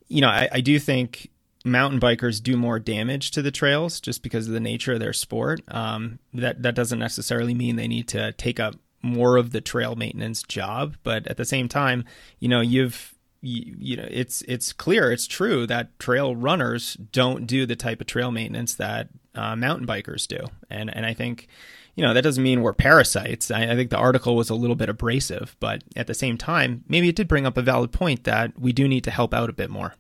you 0.07 0.21
know, 0.21 0.29
I, 0.29 0.49
I 0.51 0.61
do 0.61 0.79
think 0.79 1.29
mountain 1.63 1.99
bikers 1.99 2.41
do 2.41 2.57
more 2.57 2.79
damage 2.79 3.31
to 3.31 3.41
the 3.41 3.51
trails 3.51 4.01
just 4.01 4.23
because 4.23 4.47
of 4.47 4.53
the 4.53 4.59
nature 4.59 4.93
of 4.93 4.99
their 4.99 5.13
sport. 5.13 5.61
Um, 5.67 6.19
that 6.33 6.63
that 6.63 6.73
doesn't 6.73 6.99
necessarily 6.99 7.53
mean 7.53 7.75
they 7.75 7.87
need 7.87 8.07
to 8.09 8.31
take 8.33 8.59
up 8.59 8.75
more 9.01 9.37
of 9.37 9.51
the 9.51 9.61
trail 9.61 9.95
maintenance 9.95 10.43
job, 10.43 10.95
but 11.03 11.27
at 11.27 11.37
the 11.37 11.45
same 11.45 11.67
time, 11.67 12.05
you 12.39 12.47
know, 12.47 12.61
you've 12.61 13.15
you, 13.41 13.75
you, 13.77 13.97
know 13.97 14.07
it's 14.09 14.43
it's 14.43 14.71
clear 14.71 15.11
it's 15.11 15.27
true 15.27 15.65
that 15.67 15.97
trail 15.99 16.35
runners 16.35 16.93
don't 17.11 17.47
do 17.47 17.65
the 17.65 17.75
type 17.75 17.99
of 17.99 18.07
trail 18.07 18.31
maintenance 18.31 18.75
that 18.75 19.09
uh, 19.35 19.55
mountain 19.55 19.87
bikers 19.87 20.27
do. 20.27 20.45
And 20.69 20.95
and 20.95 21.05
I 21.05 21.13
think 21.13 21.47
you 21.95 22.03
know 22.03 22.13
that 22.13 22.21
doesn't 22.21 22.43
mean 22.43 22.61
we're 22.61 22.73
parasites. 22.73 23.49
I, 23.49 23.71
I, 23.71 23.75
think 23.75 23.89
the 23.89 23.97
article 23.97 24.35
was 24.35 24.49
a 24.49 24.55
little 24.55 24.75
bit 24.75 24.89
abrasive 24.89 25.55
but 25.59 25.83
at 25.95 26.07
the 26.07 26.13
same 26.13 26.37
time 26.37 26.83
maybe 26.87 27.09
it 27.09 27.15
did 27.15 27.27
bring 27.27 27.45
up 27.45 27.57
a 27.57 27.61
valid 27.61 27.91
point 27.91 28.23
that 28.25 28.57
we 28.59 28.71
do 28.71 28.87
need 28.87 29.03
to 29.05 29.11
help 29.11 29.33
out 29.33 29.49
a 29.49 29.53
bit 29.53 29.69
more. 29.69 29.95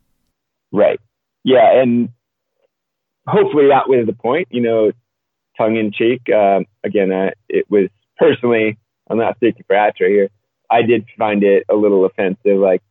Right. 0.71 0.99
Yeah 1.43 1.81
and 1.81 2.09
hopefully 3.27 3.67
that 3.69 3.89
was 3.89 4.05
the 4.05 4.13
point 4.13 4.47
you 4.51 4.61
know 4.61 4.91
tongue 5.57 5.77
in 5.77 5.91
cheek. 5.91 6.21
Um, 6.33 6.65
again 6.83 7.11
uh, 7.11 7.31
it 7.49 7.65
was 7.69 7.89
personally 8.17 8.77
I'm 9.11 9.17
not 9.17 9.35
speaking 9.35 9.63
for 9.67 9.75
ATRA 9.75 10.09
here 10.09 10.29
I 10.71 10.81
did 10.83 11.05
find 11.17 11.43
it 11.43 11.65
a 11.69 11.75
little 11.75 12.05
offensive 12.05 12.57
like 12.57 12.81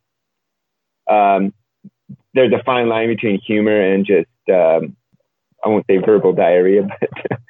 um, 1.11 1.53
there's 2.35 2.53
a 2.53 2.63
fine 2.63 2.89
line 2.89 3.09
between 3.09 3.41
humor 3.41 3.81
and 3.81 4.05
just 4.05 4.29
um, 4.53 4.97
I 5.65 5.69
won't 5.69 5.87
say 5.87 5.97
verbal 5.97 6.35
diarrhea, 6.35 6.87
but 7.01 7.41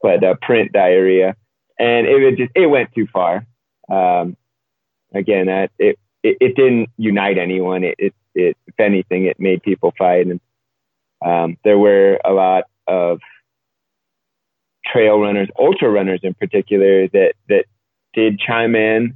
but 0.00 0.24
uh, 0.24 0.34
print 0.40 0.72
diarrhea, 0.72 1.34
and 1.78 2.06
it 2.06 2.36
just 2.38 2.52
it 2.54 2.66
went 2.66 2.94
too 2.94 3.06
far. 3.12 3.44
Um, 3.90 4.36
again, 5.12 5.48
it, 5.48 5.70
it 5.78 5.98
it 6.22 6.54
didn't 6.54 6.88
unite 6.96 7.36
anyone. 7.36 7.84
It, 7.84 7.96
it 7.98 8.14
it 8.34 8.56
if 8.68 8.78
anything, 8.78 9.26
it 9.26 9.40
made 9.40 9.62
people 9.62 9.92
fight, 9.98 10.26
and 10.26 10.40
um, 11.24 11.58
there 11.64 11.78
were 11.78 12.18
a 12.24 12.32
lot 12.32 12.64
of 12.86 13.18
trail 14.86 15.18
runners, 15.18 15.48
ultra 15.58 15.90
runners 15.90 16.20
in 16.22 16.32
particular, 16.32 17.08
that 17.08 17.34
that 17.48 17.64
did 18.14 18.38
chime 18.38 18.74
in, 18.74 19.14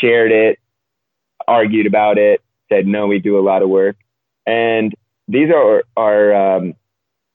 shared 0.00 0.32
it, 0.32 0.58
argued 1.46 1.86
about 1.86 2.18
it, 2.18 2.42
said, 2.68 2.86
no, 2.86 3.06
we 3.06 3.18
do 3.18 3.38
a 3.38 3.40
lot 3.40 3.62
of 3.62 3.68
work. 3.68 3.96
And 4.46 4.94
these 5.28 5.50
are, 5.50 5.84
are 5.96 6.56
um, 6.56 6.74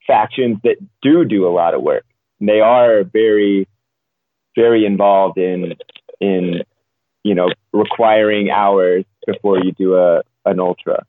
factions 0.08 0.58
that 0.64 0.78
do 1.02 1.26
do 1.26 1.48
a 1.48 1.50
lot 1.50 1.74
of 1.74 1.82
work. 1.82 2.06
They 2.40 2.60
are 2.60 3.04
very, 3.04 3.68
very 4.56 4.86
involved 4.86 5.38
in, 5.38 5.76
in, 6.20 6.64
you 7.24 7.36
know, 7.36 7.50
requiring 7.72 8.50
hours 8.50 9.06
before 9.26 9.60
you 9.64 9.72
do 9.74 9.96
a, 9.96 10.22
an 10.46 10.60
ultra, 10.60 11.06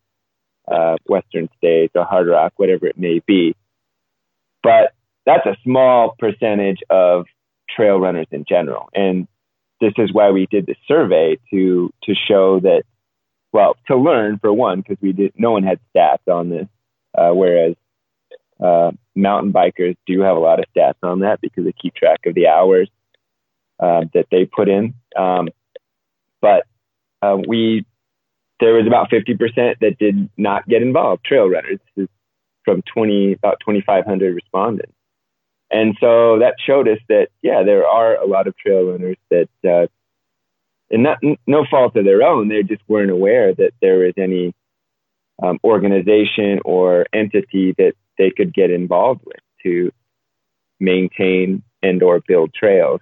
uh, 0.71 0.97
Western 1.07 1.49
States 1.57 1.93
or 1.97 2.05
Hardrock, 2.05 2.51
whatever 2.57 2.87
it 2.87 2.99
may 2.99 3.21
be. 3.27 3.57
But 4.62 4.93
that's 5.27 5.47
a 5.47 5.57
small 5.65 6.15
percentage 6.19 6.81
of 6.91 7.27
trail 7.69 7.99
runners 7.99 8.27
in 8.31 8.45
general. 8.49 8.89
And 8.95 9.27
this 9.83 9.93
is 9.99 10.12
why 10.12 10.31
we 10.31 10.47
did 10.47 10.65
the 10.65 10.77
survey 10.89 11.37
to, 11.51 11.93
to 12.05 12.15
show 12.15 12.61
that 12.61 12.85
well, 13.53 13.77
to 13.87 13.97
learn 13.97 14.39
for 14.39 14.53
one, 14.53 14.81
because 14.81 14.97
we 15.03 15.12
did, 15.12 15.35
no 15.37 15.51
one 15.51 15.62
had 15.62 15.79
stats 15.95 16.27
on 16.27 16.49
this, 16.49 16.67
uh, 17.17 17.33
whereas 17.33 17.75
uh, 18.59 18.93
mountain 19.15 19.53
bikers 19.53 19.97
do 20.07 20.21
have 20.23 20.37
a 20.37 20.41
lot 20.41 20.59
of 20.59 20.65
stats 20.75 20.95
on 21.03 21.21
that 21.21 21.41
because 21.43 21.65
they 21.65 21.73
keep 21.73 21.95
track 21.95 22.21
of 22.25 22.35
the 22.35 22.47
hours 22.47 22.89
uh, 23.79 24.05
that 24.15 24.27
they 24.31 24.47
put 24.47 24.69
in. 24.69 24.95
Um, 25.17 25.49
but 26.41 26.65
uh, 27.21 27.37
we, 27.47 27.85
there 28.59 28.75
was 28.75 28.87
about 28.87 29.11
50% 29.11 29.81
that 29.81 29.99
did 29.99 30.31
not 30.39 30.67
get 30.67 30.81
involved, 30.81 31.25
trail 31.25 31.49
runners, 31.49 31.81
from 32.65 32.83
20, 32.95 33.35
about 33.35 33.59
2,500 33.67 34.35
respondents. 34.35 34.95
And 35.73 35.97
so 35.99 36.38
that 36.41 36.57
showed 36.64 36.87
us 36.87 36.99
that, 37.09 37.29
yeah, 37.41 37.62
there 37.64 37.87
are 37.87 38.17
a 38.17 38.26
lot 38.26 38.47
of 38.47 38.57
trail 38.59 38.85
runners 38.85 39.17
that 39.31 39.49
uh, 39.64 39.87
and 40.91 41.02
not 41.02 41.19
no 41.47 41.64
fault 41.69 41.97
of 41.97 42.05
their 42.05 42.23
own. 42.23 42.49
They 42.49 42.62
just 42.62 42.83
weren't 42.87 43.11
aware 43.11 43.55
that 43.55 43.73
there 43.81 44.00
was 44.00 44.12
any 44.19 44.52
um, 45.43 45.59
organization 45.64 46.61
or 46.64 47.07
entity 47.14 47.75
that 47.79 47.95
they 48.19 48.31
could 48.31 48.52
get 48.52 48.71
involved 48.71 49.23
with 49.25 49.41
to 49.62 49.91
maintain 50.79 51.62
and 51.83 52.02
or 52.02 52.21
build 52.21 52.52
trails. 52.52 53.00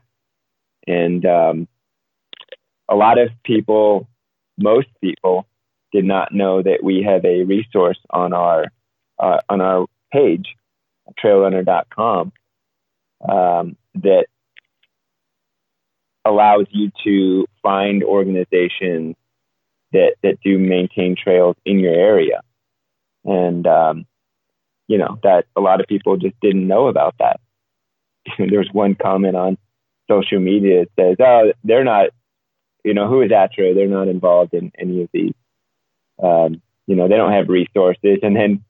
And 0.86 1.26
um, 1.26 1.68
a 2.88 2.94
lot 2.94 3.18
of 3.18 3.30
people, 3.44 4.08
most 4.56 4.88
people, 5.00 5.46
did 5.92 6.04
not 6.04 6.32
know 6.32 6.62
that 6.62 6.84
we 6.84 7.02
have 7.02 7.24
a 7.24 7.42
resource 7.42 7.98
on 8.10 8.32
our 8.32 8.66
uh, 9.18 9.40
on 9.48 9.60
our 9.60 9.86
page, 10.12 10.54
trailrunner.com, 11.22 12.32
um, 13.28 13.76
that 13.94 14.26
allows 16.24 16.66
you 16.70 16.90
to 17.04 17.46
find 17.62 18.02
organizations 18.02 19.16
that 19.92 20.14
that 20.22 20.38
do 20.44 20.58
maintain 20.58 21.16
trails 21.16 21.56
in 21.64 21.78
your 21.78 21.94
area, 21.94 22.40
and 23.24 23.66
um, 23.66 24.06
you 24.86 24.98
know 24.98 25.18
that 25.22 25.46
a 25.56 25.60
lot 25.60 25.80
of 25.80 25.86
people 25.86 26.16
just 26.16 26.38
didn't 26.40 26.66
know 26.66 26.88
about 26.88 27.14
that. 27.18 27.40
There's 28.38 28.70
one 28.72 28.94
comment 28.94 29.36
on 29.36 29.58
social 30.08 30.40
media 30.40 30.84
that 30.96 31.02
says, 31.02 31.16
"Oh, 31.20 31.52
they're 31.64 31.84
not, 31.84 32.10
you 32.84 32.94
know, 32.94 33.08
who 33.08 33.22
is 33.22 33.32
ATRA? 33.32 33.74
They're 33.74 33.88
not 33.88 34.08
involved 34.08 34.54
in 34.54 34.72
any 34.78 35.02
of 35.02 35.08
these. 35.12 35.34
Um, 36.22 36.62
you 36.86 36.96
know, 36.96 37.08
they 37.08 37.16
don't 37.16 37.32
have 37.32 37.48
resources." 37.48 38.18
And 38.22 38.36
then 38.36 38.64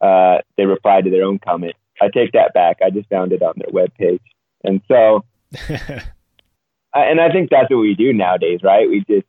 uh, 0.00 0.38
they 0.56 0.66
replied 0.66 1.04
to 1.04 1.10
their 1.10 1.24
own 1.24 1.38
comment. 1.38 1.74
I 2.00 2.08
take 2.08 2.32
that 2.32 2.52
back. 2.54 2.78
I 2.84 2.90
just 2.90 3.08
found 3.08 3.32
it 3.32 3.42
on 3.42 3.54
their 3.56 3.72
webpage, 3.72 4.20
and 4.64 4.80
so 4.88 5.24
and 6.94 7.20
I 7.20 7.30
think 7.30 7.50
that's 7.50 7.70
what 7.70 7.78
we 7.78 7.94
do 7.94 8.12
nowadays, 8.12 8.60
right? 8.62 8.88
We 8.88 9.04
just 9.08 9.26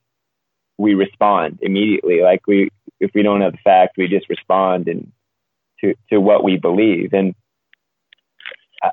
we 0.78 0.94
respond 0.94 1.60
immediately. 1.62 2.22
Like 2.22 2.46
we, 2.48 2.70
if 3.00 3.12
we 3.14 3.24
don't 3.24 3.42
have 3.42 3.54
the 3.54 3.58
fact, 3.64 3.98
we 3.98 4.08
just 4.08 4.30
respond 4.30 4.88
and 4.88 5.12
to 5.82 5.94
to 6.10 6.20
what 6.20 6.44
we 6.44 6.58
believe. 6.58 7.14
And 7.14 7.36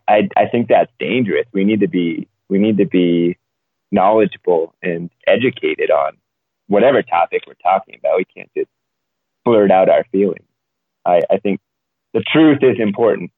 I 0.09 0.28
I 0.37 0.47
think 0.50 0.69
that's 0.69 0.93
dangerous. 0.99 1.47
We 1.52 1.64
need 1.64 1.81
to 1.81 1.88
be 1.88 2.28
we 2.49 2.59
need 2.59 2.78
to 2.78 2.87
be 2.87 3.37
knowledgeable 3.93 4.75
and 4.83 5.11
educated 5.26 5.90
on 5.90 6.16
whatever 6.66 7.02
topic 7.02 7.43
we're 7.47 7.54
talking 7.54 7.97
about. 7.99 8.16
We 8.16 8.25
can't 8.25 8.50
just 8.57 8.71
blurt 9.45 9.71
out 9.71 9.88
our 9.88 10.04
feelings. 10.11 10.47
I, 11.04 11.21
I 11.31 11.37
think 11.38 11.61
the 12.12 12.25
truth 12.33 12.59
is 12.62 12.81
important. 12.81 13.31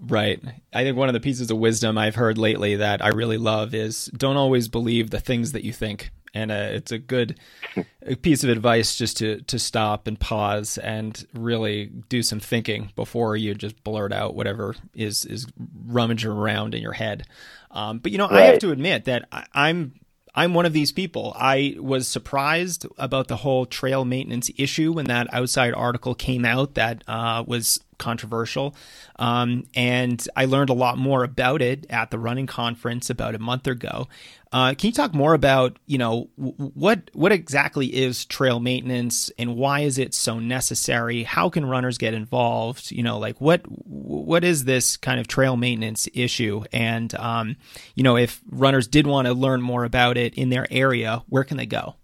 Right. 0.00 0.42
I 0.72 0.84
think 0.84 0.96
one 0.96 1.08
of 1.08 1.14
the 1.14 1.20
pieces 1.20 1.50
of 1.50 1.58
wisdom 1.58 1.96
I've 1.96 2.14
heard 2.14 2.38
lately 2.38 2.76
that 2.76 3.04
I 3.04 3.08
really 3.08 3.38
love 3.38 3.74
is 3.74 4.06
don't 4.16 4.36
always 4.36 4.68
believe 4.68 5.10
the 5.10 5.20
things 5.20 5.52
that 5.52 5.64
you 5.64 5.72
think. 5.72 6.10
And 6.34 6.50
uh, 6.50 6.68
it's 6.72 6.92
a 6.92 6.98
good 6.98 7.40
piece 8.22 8.44
of 8.44 8.50
advice 8.50 8.96
just 8.96 9.16
to, 9.18 9.40
to 9.42 9.58
stop 9.58 10.06
and 10.06 10.20
pause 10.20 10.76
and 10.76 11.26
really 11.32 11.86
do 12.08 12.22
some 12.22 12.40
thinking 12.40 12.92
before 12.94 13.36
you 13.36 13.54
just 13.54 13.82
blurt 13.84 14.12
out 14.12 14.34
whatever 14.34 14.74
is, 14.94 15.24
is 15.24 15.46
rummaging 15.86 16.30
around 16.30 16.74
in 16.74 16.82
your 16.82 16.92
head. 16.92 17.26
Um, 17.70 17.98
but, 17.98 18.12
you 18.12 18.18
know, 18.18 18.28
right. 18.28 18.42
I 18.42 18.46
have 18.46 18.58
to 18.60 18.72
admit 18.72 19.06
that 19.06 19.26
I, 19.32 19.46
I'm 19.54 19.94
I'm 20.36 20.52
one 20.52 20.66
of 20.66 20.74
these 20.74 20.92
people. 20.92 21.32
I 21.34 21.76
was 21.78 22.06
surprised 22.06 22.86
about 22.98 23.28
the 23.28 23.36
whole 23.36 23.64
trail 23.64 24.04
maintenance 24.04 24.50
issue 24.58 24.92
when 24.92 25.06
that 25.06 25.32
outside 25.32 25.72
article 25.72 26.14
came 26.14 26.44
out 26.44 26.74
that 26.74 27.02
uh, 27.08 27.42
was 27.46 27.80
controversial. 27.98 28.74
Um, 29.18 29.64
and 29.74 30.26
I 30.36 30.44
learned 30.44 30.70
a 30.70 30.74
lot 30.74 30.98
more 30.98 31.24
about 31.24 31.62
it 31.62 31.86
at 31.90 32.10
the 32.10 32.18
running 32.18 32.46
conference 32.46 33.10
about 33.10 33.34
a 33.34 33.38
month 33.38 33.66
ago. 33.66 34.08
Uh, 34.52 34.74
can 34.74 34.88
you 34.88 34.92
talk 34.92 35.12
more 35.12 35.34
about, 35.34 35.78
you 35.86 35.98
know, 35.98 36.30
what 36.36 37.10
what 37.12 37.32
exactly 37.32 37.86
is 37.86 38.24
trail 38.24 38.60
maintenance 38.60 39.30
and 39.38 39.56
why 39.56 39.80
is 39.80 39.98
it 39.98 40.14
so 40.14 40.38
necessary? 40.38 41.24
How 41.24 41.50
can 41.50 41.66
runners 41.66 41.98
get 41.98 42.14
involved? 42.14 42.90
You 42.90 43.02
know, 43.02 43.18
like 43.18 43.40
what 43.40 43.62
what 43.66 44.44
is 44.44 44.64
this 44.64 44.96
kind 44.96 45.18
of 45.20 45.26
trail 45.26 45.56
maintenance 45.56 46.08
issue? 46.14 46.62
And 46.72 47.14
um, 47.16 47.56
you 47.96 48.02
know, 48.02 48.16
if 48.16 48.40
runners 48.48 48.86
did 48.86 49.06
want 49.06 49.26
to 49.26 49.34
learn 49.34 49.60
more 49.62 49.84
about 49.84 50.16
it 50.16 50.34
in 50.34 50.48
their 50.48 50.66
area, 50.70 51.22
where 51.28 51.44
can 51.44 51.56
they 51.56 51.66
go? 51.66 51.96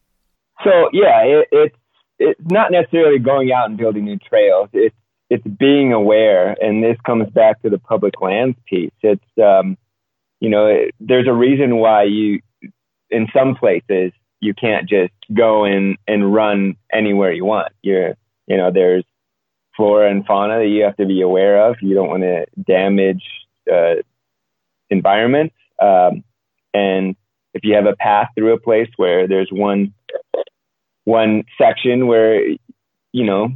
So 0.64 0.90
yeah, 0.92 1.22
it, 1.24 1.48
it's 1.52 1.76
it's 2.18 2.40
not 2.50 2.70
necessarily 2.70 3.18
going 3.18 3.52
out 3.52 3.68
and 3.68 3.78
building 3.78 4.04
new 4.04 4.18
trails. 4.18 4.68
It's 4.72 4.94
it's 5.32 5.46
being 5.46 5.94
aware, 5.94 6.54
and 6.60 6.84
this 6.84 6.98
comes 7.06 7.30
back 7.30 7.62
to 7.62 7.70
the 7.70 7.78
public 7.78 8.20
lands 8.20 8.58
piece. 8.66 8.92
It's 9.00 9.24
um, 9.42 9.78
you 10.40 10.50
know, 10.50 10.66
it, 10.66 10.94
there's 11.00 11.26
a 11.26 11.32
reason 11.32 11.76
why 11.76 12.02
you 12.02 12.40
in 13.08 13.28
some 13.34 13.54
places 13.54 14.12
you 14.40 14.52
can't 14.52 14.86
just 14.86 15.14
go 15.32 15.64
in 15.64 15.96
and 16.06 16.34
run 16.34 16.76
anywhere 16.92 17.32
you 17.32 17.46
want. 17.46 17.72
You're 17.80 18.14
you 18.46 18.58
know, 18.58 18.70
there's 18.70 19.04
flora 19.74 20.10
and 20.10 20.26
fauna 20.26 20.58
that 20.58 20.68
you 20.68 20.82
have 20.82 20.98
to 20.98 21.06
be 21.06 21.22
aware 21.22 21.66
of. 21.66 21.76
You 21.80 21.94
don't 21.94 22.10
want 22.10 22.24
to 22.24 22.44
damage 22.62 23.24
uh, 23.72 24.02
environments. 24.90 25.54
Um, 25.80 26.24
and 26.74 27.16
if 27.54 27.64
you 27.64 27.74
have 27.74 27.86
a 27.86 27.96
path 27.96 28.28
through 28.34 28.52
a 28.52 28.60
place 28.60 28.90
where 28.96 29.26
there's 29.26 29.48
one 29.50 29.94
one 31.04 31.44
section 31.56 32.06
where 32.06 32.44
you 33.12 33.24
know 33.24 33.48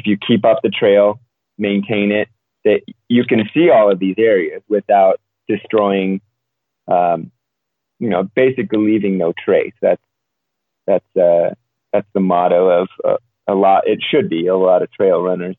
if 0.00 0.06
you 0.06 0.16
keep 0.16 0.44
up 0.44 0.60
the 0.62 0.70
trail, 0.70 1.20
maintain 1.58 2.10
it, 2.10 2.28
that 2.64 2.80
you 3.08 3.24
can 3.24 3.48
see 3.52 3.70
all 3.70 3.92
of 3.92 3.98
these 3.98 4.16
areas 4.18 4.62
without 4.68 5.20
destroying, 5.46 6.20
um, 6.88 7.30
you 7.98 8.08
know, 8.08 8.22
basically 8.34 8.78
leaving 8.78 9.18
no 9.18 9.32
trace. 9.32 9.74
That's 9.82 10.02
that's 10.86 11.16
uh, 11.16 11.54
that's 11.92 12.06
the 12.14 12.20
motto 12.20 12.82
of 12.82 12.88
uh, 13.04 13.16
a 13.46 13.54
lot. 13.54 13.86
It 13.86 14.00
should 14.10 14.30
be 14.30 14.46
a 14.46 14.56
lot 14.56 14.82
of 14.82 14.90
trail 14.92 15.22
runners. 15.22 15.56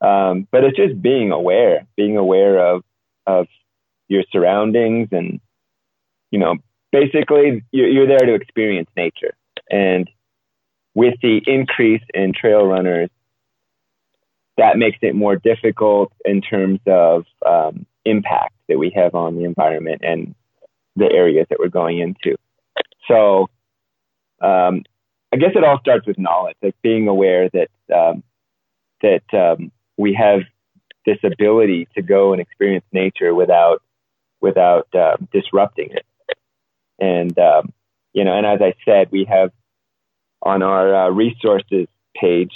Um, 0.00 0.46
but 0.50 0.64
it's 0.64 0.76
just 0.76 1.02
being 1.02 1.32
aware, 1.32 1.86
being 1.96 2.16
aware 2.16 2.74
of 2.74 2.82
of 3.26 3.46
your 4.08 4.22
surroundings, 4.30 5.08
and 5.10 5.40
you 6.30 6.38
know, 6.38 6.56
basically 6.92 7.64
you're, 7.72 7.88
you're 7.88 8.06
there 8.06 8.26
to 8.26 8.34
experience 8.34 8.88
nature. 8.96 9.34
And 9.68 10.08
with 10.94 11.14
the 11.22 11.40
increase 11.46 12.02
in 12.14 12.32
trail 12.32 12.64
runners, 12.64 13.10
that 14.60 14.76
makes 14.76 14.98
it 15.00 15.14
more 15.14 15.36
difficult 15.36 16.12
in 16.22 16.42
terms 16.42 16.80
of 16.86 17.24
um, 17.46 17.86
impact 18.04 18.52
that 18.68 18.78
we 18.78 18.92
have 18.94 19.14
on 19.14 19.34
the 19.36 19.44
environment 19.44 20.02
and 20.04 20.34
the 20.96 21.10
areas 21.10 21.46
that 21.48 21.58
we're 21.58 21.68
going 21.68 21.98
into. 21.98 22.36
So, 23.08 23.48
um, 24.42 24.82
I 25.32 25.36
guess 25.38 25.52
it 25.54 25.64
all 25.64 25.80
starts 25.80 26.06
with 26.06 26.18
knowledge, 26.18 26.56
like 26.62 26.74
being 26.82 27.08
aware 27.08 27.48
that 27.48 27.70
um, 27.94 28.22
that 29.00 29.22
um, 29.32 29.72
we 29.96 30.12
have 30.12 30.40
this 31.06 31.18
ability 31.24 31.88
to 31.94 32.02
go 32.02 32.32
and 32.32 32.42
experience 32.42 32.84
nature 32.92 33.34
without 33.34 33.80
without 34.42 34.94
uh, 34.94 35.16
disrupting 35.32 35.90
it. 35.92 36.04
And 36.98 37.38
um, 37.38 37.72
you 38.12 38.24
know, 38.24 38.36
and 38.36 38.44
as 38.44 38.60
I 38.60 38.74
said, 38.84 39.10
we 39.10 39.24
have 39.24 39.52
on 40.42 40.62
our 40.62 41.06
uh, 41.06 41.08
resources 41.08 41.86
page 42.14 42.52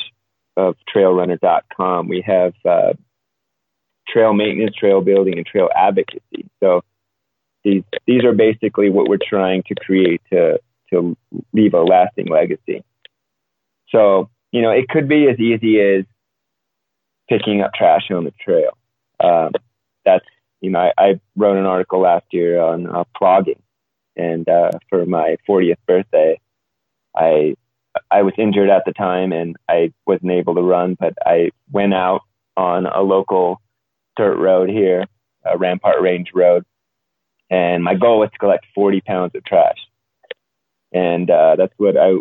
of 0.57 0.77
trailrunner.com, 0.95 2.09
we 2.09 2.23
have 2.27 2.55
uh, 2.65 2.93
trail 4.09 4.33
maintenance, 4.33 4.77
trail 4.77 5.01
building, 5.01 5.37
and 5.37 5.47
trail 5.47 5.69
advocacy. 5.75 6.49
So 6.63 6.83
these 7.65 7.83
these 8.07 8.25
are 8.25 8.35
basically 8.35 8.91
what 8.91 9.09
we're 9.09 9.19
trying 9.27 9.63
to 9.65 9.75
create 9.75 10.21
to 10.33 10.61
to 10.91 11.17
leave 11.53 11.75
a 11.75 11.83
lasting 11.83 12.27
legacy. 12.29 12.85
So 13.89 14.31
you 14.53 14.63
know, 14.63 14.71
it 14.71 14.89
could 14.89 15.09
be 15.09 15.29
as 15.29 15.39
easy 15.41 15.81
as 15.81 16.05
picking 17.29 17.63
up 17.63 17.73
trash 17.75 18.11
on 18.11 18.25
the 18.25 18.33
trail. 18.41 18.77
Um, 19.23 19.53
that's 20.05 20.25
you 20.61 20.71
know, 20.71 20.79
I, 20.79 20.93
I, 20.97 21.21
wrote 21.37 21.59
an 21.59 21.67
article 21.67 22.01
last 22.01 22.25
year 22.31 22.61
on 22.61 22.87
uh, 22.87 23.05
and 24.17 24.49
uh, 24.49 24.71
for 24.89 25.05
my 25.05 25.37
40th 25.49 25.77
birthday, 25.87 26.41
I 27.15 27.57
I 28.11 28.23
was 28.23 28.35
injured 28.39 28.71
at 28.71 28.85
the 28.85 28.93
time 28.93 29.33
and 29.33 29.57
I 29.69 29.93
wasn't 30.07 30.33
able 30.33 30.55
to 30.55 30.63
run, 30.63 30.97
but 30.99 31.15
I 31.25 31.51
went 31.71 31.95
out 31.95 32.23
on 32.57 32.87
a 32.87 33.03
local 33.03 33.61
dirt 34.17 34.37
road 34.37 34.69
here, 34.69 35.07
a 35.45 35.59
Rampart 35.59 36.01
Range 36.01 36.31
Road, 36.35 36.65
and 37.51 37.85
my 37.85 37.95
goal 37.95 38.21
was 38.21 38.31
to 38.33 38.39
collect 38.39 38.67
40 38.75 39.01
pounds 39.03 39.33
of 39.35 39.45
trash, 39.45 39.79
and 40.93 41.31
uh, 41.31 41.57
that's 41.57 41.75
what 41.77 41.97
I 41.97 42.15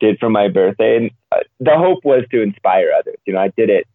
did 0.00 0.18
for 0.18 0.30
my 0.30 0.48
birthday. 0.48 0.96
And 0.96 1.10
uh, 1.32 1.40
the 1.60 1.76
hope 1.76 2.04
was 2.04 2.24
to 2.30 2.42
inspire 2.42 2.90
others. 2.96 3.16
You 3.26 3.34
know, 3.34 3.40
I 3.40 3.52
did 3.56 3.70
it 3.70 3.86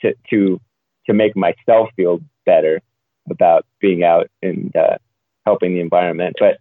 to 0.00 0.14
to 0.30 0.60
to 1.06 1.12
make 1.12 1.36
myself 1.36 1.88
feel 1.96 2.20
better 2.44 2.80
about 3.30 3.66
being 3.80 4.02
out 4.02 4.28
and 4.42 4.74
uh, 4.76 4.96
helping 5.44 5.74
the 5.74 5.80
environment. 5.80 6.36
But 6.38 6.58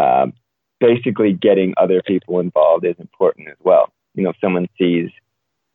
um, 0.00 0.32
basically, 0.80 1.32
getting 1.32 1.74
other 1.76 2.02
people 2.02 2.40
involved 2.40 2.84
is 2.84 2.96
important 2.98 3.48
as 3.48 3.56
well. 3.62 3.92
You 4.14 4.24
know, 4.24 4.30
if 4.30 4.36
someone 4.40 4.68
sees 4.78 5.10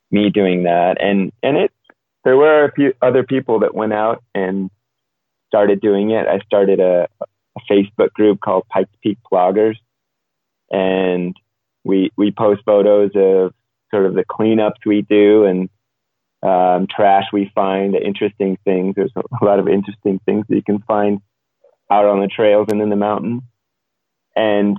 me 0.10 0.30
doing 0.30 0.64
that, 0.64 1.02
and 1.02 1.32
and 1.44 1.58
it, 1.58 1.72
there 2.24 2.38
were 2.38 2.66
a 2.66 2.72
few 2.72 2.94
other 3.02 3.24
people 3.24 3.60
that 3.60 3.74
went 3.74 3.94
out 3.94 4.24
and 4.34 4.70
started 5.48 5.82
doing 5.82 6.12
it. 6.12 6.28
I 6.28 6.40
started 6.46 6.80
a, 6.80 7.08
a 7.22 7.60
Facebook 7.70 8.14
group 8.14 8.40
called 8.42 8.68
Pikes 8.70 8.92
Peak 9.02 9.18
Ploggers, 9.32 9.76
and 10.70 11.36
we 11.84 12.12
we 12.18 12.32
post 12.32 12.62
photos 12.66 13.12
of 13.16 13.54
sort 13.92 14.06
of 14.06 14.14
the 14.14 14.24
cleanups 14.24 14.86
we 14.86 15.02
do 15.02 15.46
and 15.46 15.70
um, 16.44 16.88
trash 16.88 17.26
we 17.32 17.52
find, 17.54 17.96
interesting 17.96 18.58
things. 18.64 18.96
There's 18.96 19.12
a 19.16 19.46
lot 19.46 19.60
of 19.60 19.68
interesting 19.68 20.20
things 20.26 20.46
that 20.50 20.56
you 20.56 20.64
can 20.64 20.80
find 20.80 21.22
out 21.90 22.06
on 22.06 22.22
the 22.22 22.28
trails 22.28 22.68
and 22.72 22.82
in 22.82 22.90
the 22.90 22.96
mountains. 22.96 23.44
And 24.36 24.78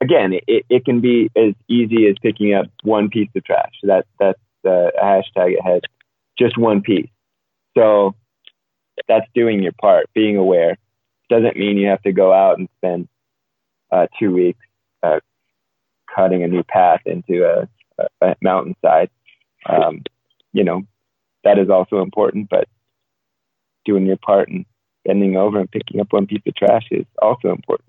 again, 0.00 0.32
it, 0.46 0.64
it 0.68 0.84
can 0.84 1.00
be 1.00 1.30
as 1.36 1.54
easy 1.68 2.06
as 2.08 2.16
picking 2.22 2.54
up 2.54 2.66
one 2.82 3.08
piece 3.08 3.28
of 3.36 3.44
trash. 3.44 3.72
That 3.82 4.06
that's 4.18 4.40
a 4.64 4.90
hashtag 5.02 5.52
it 5.52 5.62
has 5.62 5.80
just 6.38 6.58
one 6.58 6.80
piece. 6.82 7.08
So 7.76 8.14
that's 9.06 9.26
doing 9.34 9.62
your 9.62 9.72
part, 9.80 10.06
being 10.14 10.36
aware. 10.36 10.76
Doesn't 11.30 11.56
mean 11.56 11.76
you 11.76 11.88
have 11.88 12.02
to 12.02 12.12
go 12.12 12.32
out 12.32 12.58
and 12.58 12.68
spend 12.78 13.08
uh, 13.92 14.06
two 14.18 14.32
weeks 14.32 14.64
uh, 15.02 15.20
cutting 16.14 16.42
a 16.42 16.48
new 16.48 16.62
path 16.62 17.00
into 17.06 17.44
a, 17.44 17.68
a, 18.02 18.30
a 18.30 18.36
mountainside. 18.42 19.10
Um, 19.66 20.02
you 20.52 20.64
know, 20.64 20.82
that 21.44 21.58
is 21.58 21.70
also 21.70 22.02
important, 22.02 22.48
but 22.48 22.68
doing 23.84 24.06
your 24.06 24.16
part 24.16 24.48
and 24.48 24.64
bending 25.04 25.36
over 25.36 25.58
and 25.58 25.70
picking 25.70 26.00
up 26.00 26.12
one 26.12 26.26
piece 26.26 26.42
of 26.46 26.54
trash 26.54 26.86
is 26.90 27.06
also 27.20 27.50
important. 27.50 27.87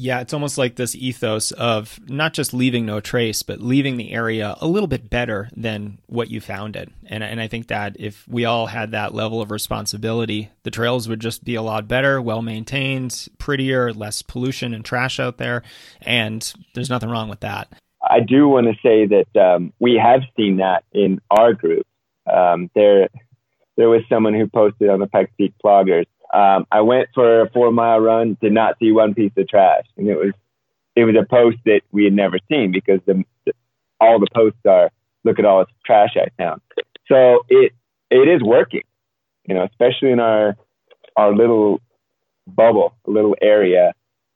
Yeah, 0.00 0.20
it's 0.20 0.32
almost 0.32 0.58
like 0.58 0.76
this 0.76 0.94
ethos 0.94 1.50
of 1.50 1.98
not 2.08 2.32
just 2.32 2.54
leaving 2.54 2.86
no 2.86 3.00
trace, 3.00 3.42
but 3.42 3.60
leaving 3.60 3.96
the 3.96 4.12
area 4.12 4.54
a 4.60 4.66
little 4.68 4.86
bit 4.86 5.10
better 5.10 5.50
than 5.56 5.98
what 6.06 6.30
you 6.30 6.40
found 6.40 6.76
it. 6.76 6.88
And, 7.06 7.24
and 7.24 7.40
I 7.40 7.48
think 7.48 7.66
that 7.66 7.96
if 7.98 8.24
we 8.28 8.44
all 8.44 8.66
had 8.68 8.92
that 8.92 9.12
level 9.12 9.42
of 9.42 9.50
responsibility, 9.50 10.50
the 10.62 10.70
trails 10.70 11.08
would 11.08 11.18
just 11.18 11.42
be 11.42 11.56
a 11.56 11.62
lot 11.62 11.88
better, 11.88 12.22
well 12.22 12.42
maintained, 12.42 13.26
prettier, 13.38 13.92
less 13.92 14.22
pollution 14.22 14.72
and 14.72 14.84
trash 14.84 15.18
out 15.18 15.38
there. 15.38 15.64
And 16.00 16.52
there's 16.74 16.90
nothing 16.90 17.10
wrong 17.10 17.28
with 17.28 17.40
that. 17.40 17.66
I 18.00 18.20
do 18.20 18.46
want 18.46 18.68
to 18.68 18.74
say 18.80 19.04
that 19.06 19.36
um, 19.36 19.72
we 19.80 20.00
have 20.00 20.20
seen 20.36 20.58
that 20.58 20.84
in 20.92 21.20
our 21.28 21.54
group. 21.54 21.88
Um, 22.32 22.70
there, 22.76 23.08
there 23.76 23.88
was 23.88 24.02
someone 24.08 24.34
who 24.34 24.46
posted 24.46 24.90
on 24.90 25.00
the 25.00 25.08
Pikes 25.08 25.32
Peak 25.36 25.54
Ploggers. 25.62 26.06
Um, 26.32 26.66
I 26.70 26.82
went 26.82 27.08
for 27.14 27.42
a 27.42 27.50
four 27.50 27.72
mile 27.72 28.00
run, 28.00 28.36
did 28.40 28.52
not 28.52 28.78
see 28.78 28.92
one 28.92 29.14
piece 29.14 29.32
of 29.36 29.48
trash, 29.48 29.84
and 29.96 30.08
it 30.08 30.16
was 30.16 30.32
it 30.94 31.04
was 31.04 31.14
a 31.14 31.26
post 31.26 31.58
that 31.64 31.82
we 31.92 32.04
had 32.04 32.12
never 32.12 32.38
seen 32.50 32.72
because 32.72 33.00
the, 33.06 33.22
all 34.00 34.18
the 34.18 34.26
posts 34.34 34.60
are 34.66 34.90
look 35.24 35.38
at 35.38 35.44
all 35.44 35.60
this 35.60 35.74
trash 35.86 36.16
I 36.16 36.28
found. 36.36 36.60
So 37.06 37.44
it 37.48 37.72
it 38.10 38.28
is 38.28 38.42
working, 38.42 38.82
you 39.46 39.54
know, 39.54 39.64
especially 39.64 40.10
in 40.10 40.20
our 40.20 40.56
our 41.16 41.34
little 41.34 41.80
bubble, 42.46 42.94
little 43.06 43.36
area. 43.40 43.92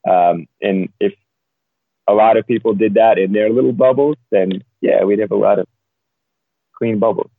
Um, 0.08 0.46
and 0.60 0.88
if 1.00 1.12
a 2.08 2.12
lot 2.12 2.36
of 2.36 2.46
people 2.46 2.74
did 2.74 2.94
that 2.94 3.18
in 3.18 3.32
their 3.32 3.50
little 3.50 3.72
bubbles, 3.72 4.16
then 4.30 4.64
yeah, 4.80 5.04
we'd 5.04 5.20
have 5.20 5.30
a 5.30 5.36
lot 5.36 5.58
of 5.58 5.66
clean 6.74 6.98
bubbles. 6.98 7.30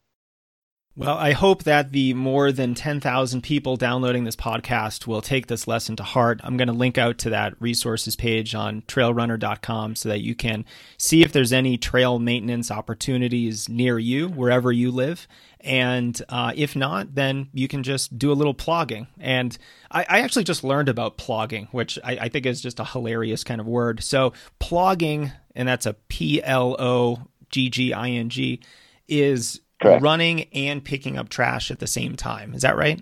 Well, 0.95 1.17
I 1.17 1.31
hope 1.31 1.63
that 1.63 1.91
the 1.91 2.13
more 2.13 2.51
than 2.51 2.75
10,000 2.75 3.41
people 3.41 3.77
downloading 3.77 4.25
this 4.25 4.35
podcast 4.35 5.07
will 5.07 5.23
take 5.23 5.47
this 5.47 5.67
lesson 5.67 5.95
to 5.95 6.03
heart. 6.03 6.39
I'm 6.43 6.55
going 6.55 6.67
to 6.67 6.73
link 6.73 6.99
out 6.99 7.17
to 7.19 7.31
that 7.31 7.59
resources 7.59 8.15
page 8.15 8.53
on 8.53 8.83
trailrunner.com 8.83 9.95
so 9.95 10.09
that 10.09 10.21
you 10.21 10.35
can 10.35 10.65
see 10.99 11.23
if 11.23 11.31
there's 11.31 11.51
any 11.51 11.79
trail 11.79 12.19
maintenance 12.19 12.69
opportunities 12.69 13.67
near 13.67 13.97
you, 13.97 14.27
wherever 14.27 14.71
you 14.71 14.91
live. 14.91 15.27
And 15.61 16.21
uh, 16.29 16.53
if 16.55 16.75
not, 16.75 17.15
then 17.15 17.49
you 17.53 17.67
can 17.67 17.81
just 17.81 18.19
do 18.19 18.31
a 18.31 18.33
little 18.33 18.53
plogging. 18.53 19.07
And 19.19 19.57
I, 19.89 20.05
I 20.07 20.19
actually 20.19 20.43
just 20.43 20.63
learned 20.63 20.89
about 20.89 21.17
plogging, 21.17 21.69
which 21.71 21.97
I, 22.03 22.17
I 22.21 22.29
think 22.29 22.45
is 22.45 22.61
just 22.61 22.79
a 22.79 22.85
hilarious 22.85 23.43
kind 23.43 23.59
of 23.59 23.65
word. 23.65 24.03
So, 24.03 24.33
plogging, 24.59 25.33
and 25.55 25.67
that's 25.67 25.87
a 25.87 25.93
P 25.93 26.43
L 26.43 26.75
O 26.77 27.23
G 27.49 27.71
G 27.71 27.93
I 27.93 28.09
N 28.09 28.29
G, 28.29 28.59
is 29.07 29.59
Correct. 29.83 30.03
running 30.03 30.43
and 30.53 30.83
picking 30.83 31.17
up 31.17 31.29
trash 31.29 31.69
at 31.71 31.79
the 31.79 31.87
same 31.87 32.15
time. 32.15 32.53
Is 32.53 32.61
that 32.61 32.75
right? 32.75 33.01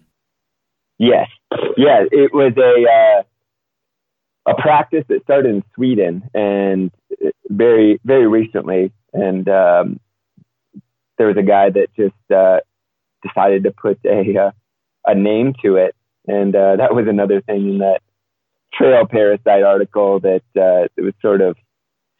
Yes. 0.97 1.27
Yeah, 1.77 2.03
it 2.11 2.33
was 2.33 2.53
a 2.57 3.21
uh, 4.49 4.51
a 4.51 4.61
practice 4.61 5.03
that 5.09 5.23
started 5.23 5.49
in 5.49 5.63
Sweden 5.75 6.29
and 6.33 6.91
very 7.49 7.99
very 8.03 8.27
recently, 8.27 8.91
and 9.13 9.47
um, 9.49 9.99
there 11.17 11.27
was 11.27 11.37
a 11.37 11.43
guy 11.43 11.69
that 11.69 11.87
just 11.95 12.31
uh, 12.33 12.59
decided 13.23 13.63
to 13.63 13.71
put 13.71 13.99
a 14.05 14.37
uh, 14.37 14.51
a 15.05 15.15
name 15.15 15.53
to 15.63 15.75
it, 15.75 15.95
and 16.27 16.55
uh, 16.55 16.75
that 16.77 16.93
was 16.93 17.07
another 17.07 17.41
thing 17.41 17.69
in 17.69 17.77
that 17.79 18.01
trail 18.73 19.05
parasite 19.05 19.63
article 19.63 20.19
that 20.19 20.43
uh, 20.55 20.87
it 20.95 21.01
was 21.01 21.13
sort 21.21 21.41
of 21.41 21.57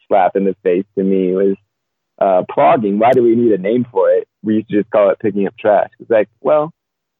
slap 0.08 0.36
in 0.36 0.44
the 0.44 0.56
face 0.62 0.84
to 0.96 1.02
me 1.02 1.32
was 1.34 1.56
uh, 2.20 2.42
plogging. 2.50 2.98
Why 2.98 3.12
do 3.12 3.22
we 3.22 3.34
need 3.34 3.52
a 3.52 3.58
name 3.58 3.86
for 3.90 4.10
it? 4.10 4.28
We 4.42 4.56
used 4.56 4.68
to 4.70 4.78
just 4.78 4.90
call 4.90 5.10
it 5.10 5.18
picking 5.20 5.46
up 5.46 5.56
trash. 5.58 5.90
It's 6.00 6.10
like, 6.10 6.28
well, 6.40 6.72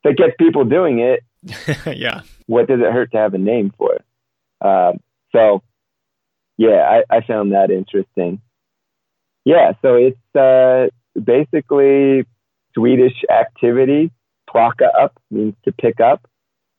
if 0.04 0.12
it 0.12 0.18
gets 0.18 0.34
people 0.38 0.64
doing 0.64 1.00
it, 1.00 1.22
yeah. 1.86 2.22
What 2.46 2.68
does 2.68 2.80
it 2.80 2.92
hurt 2.92 3.12
to 3.12 3.18
have 3.18 3.34
a 3.34 3.38
name 3.38 3.72
for 3.76 3.94
it? 3.94 4.04
Um, 4.60 5.00
so, 5.32 5.62
yeah, 6.56 7.02
I, 7.10 7.16
I 7.16 7.26
found 7.26 7.52
that 7.52 7.70
interesting. 7.70 8.40
Yeah, 9.44 9.72
so 9.82 9.94
it's 9.96 10.36
uh, 10.36 10.88
basically 11.20 12.26
Swedish 12.74 13.24
activity. 13.30 14.10
Plocka 14.48 14.86
up 14.86 15.18
means 15.30 15.54
to 15.64 15.72
pick 15.72 16.00
up, 16.00 16.28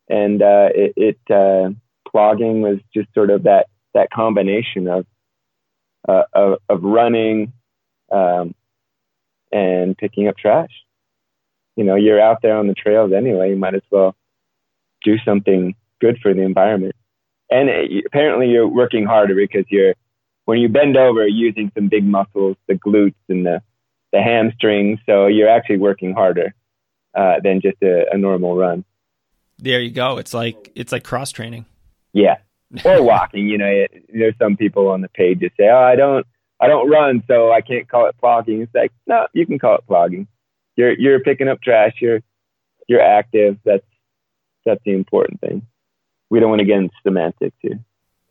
and 0.07 0.41
uh, 0.41 0.69
it, 0.73 0.93
it 0.95 1.17
uh, 1.29 1.71
plogging 2.07 2.61
was 2.61 2.79
just 2.93 3.11
sort 3.13 3.31
of 3.31 3.43
that 3.43 3.67
that 3.93 4.11
combination 4.11 4.87
of 4.87 5.05
uh, 6.07 6.23
of, 6.33 6.59
of 6.69 6.83
running 6.83 7.51
um, 8.11 8.53
and 9.53 9.97
picking 9.97 10.27
up 10.27 10.37
trash. 10.37 10.71
You 11.75 11.83
know, 11.83 11.95
you're 11.95 12.21
out 12.21 12.41
there 12.41 12.57
on 12.57 12.67
the 12.67 12.73
trails 12.73 13.13
anyway. 13.13 13.51
You 13.51 13.55
might 13.55 13.75
as 13.75 13.81
well 13.89 14.15
do 15.03 15.17
something 15.23 15.75
good 16.01 16.19
for 16.21 16.33
the 16.33 16.41
environment. 16.41 16.95
And 17.49 17.69
it, 17.69 18.03
apparently, 18.05 18.49
you're 18.49 18.67
working 18.67 19.05
harder 19.05 19.35
because 19.35 19.65
you're 19.69 19.93
when 20.45 20.59
you 20.59 20.67
bend 20.67 20.97
over, 20.97 21.25
using 21.25 21.71
some 21.73 21.87
big 21.87 22.03
muscles, 22.03 22.57
the 22.67 22.73
glutes 22.73 23.15
and 23.29 23.45
the 23.45 23.61
the 24.11 24.21
hamstrings. 24.21 24.99
So 25.05 25.27
you're 25.27 25.49
actually 25.49 25.77
working 25.77 26.13
harder 26.13 26.53
uh, 27.15 27.35
than 27.43 27.61
just 27.61 27.77
a, 27.81 28.05
a 28.11 28.17
normal 28.17 28.55
run. 28.55 28.83
There 29.59 29.79
you 29.79 29.91
go. 29.91 30.17
It's 30.17 30.33
like 30.33 30.71
it's 30.75 30.91
like 30.91 31.03
cross 31.03 31.31
training. 31.31 31.65
Yeah, 32.11 32.37
or 32.85 33.01
walking. 33.03 33.47
You 33.47 33.57
know, 33.57 33.67
it, 33.67 34.05
there's 34.13 34.37
some 34.39 34.57
people 34.57 34.89
on 34.89 35.01
the 35.01 35.09
page 35.09 35.39
that 35.41 35.51
say, 35.57 35.69
"Oh, 35.69 35.77
I 35.77 35.95
don't, 35.95 36.25
I 36.63 36.67
don't 36.67 36.89
run, 36.89 37.23
so 37.27 37.51
I 37.51 37.59
can't 37.59 37.89
call 37.89 38.07
it 38.07 38.15
plogging." 38.23 38.63
It's 38.63 38.73
like, 38.73 38.91
no, 39.05 39.27
you 39.33 39.45
can 39.45 39.59
call 39.59 39.75
it 39.75 39.83
plogging. 39.89 40.27
You're 40.77 40.93
you're 40.97 41.19
picking 41.19 41.49
up 41.49 41.61
trash. 41.61 41.95
You're 41.99 42.21
you're 42.87 43.01
active. 43.01 43.57
That's 43.65 43.85
that's 44.65 44.81
the 44.85 44.93
important 44.93 45.41
thing. 45.41 45.67
We 46.29 46.39
don't 46.39 46.49
want 46.49 46.59
to 46.59 46.65
get 46.65 46.77
into 46.77 46.95
semantics 47.03 47.57
here. 47.59 47.79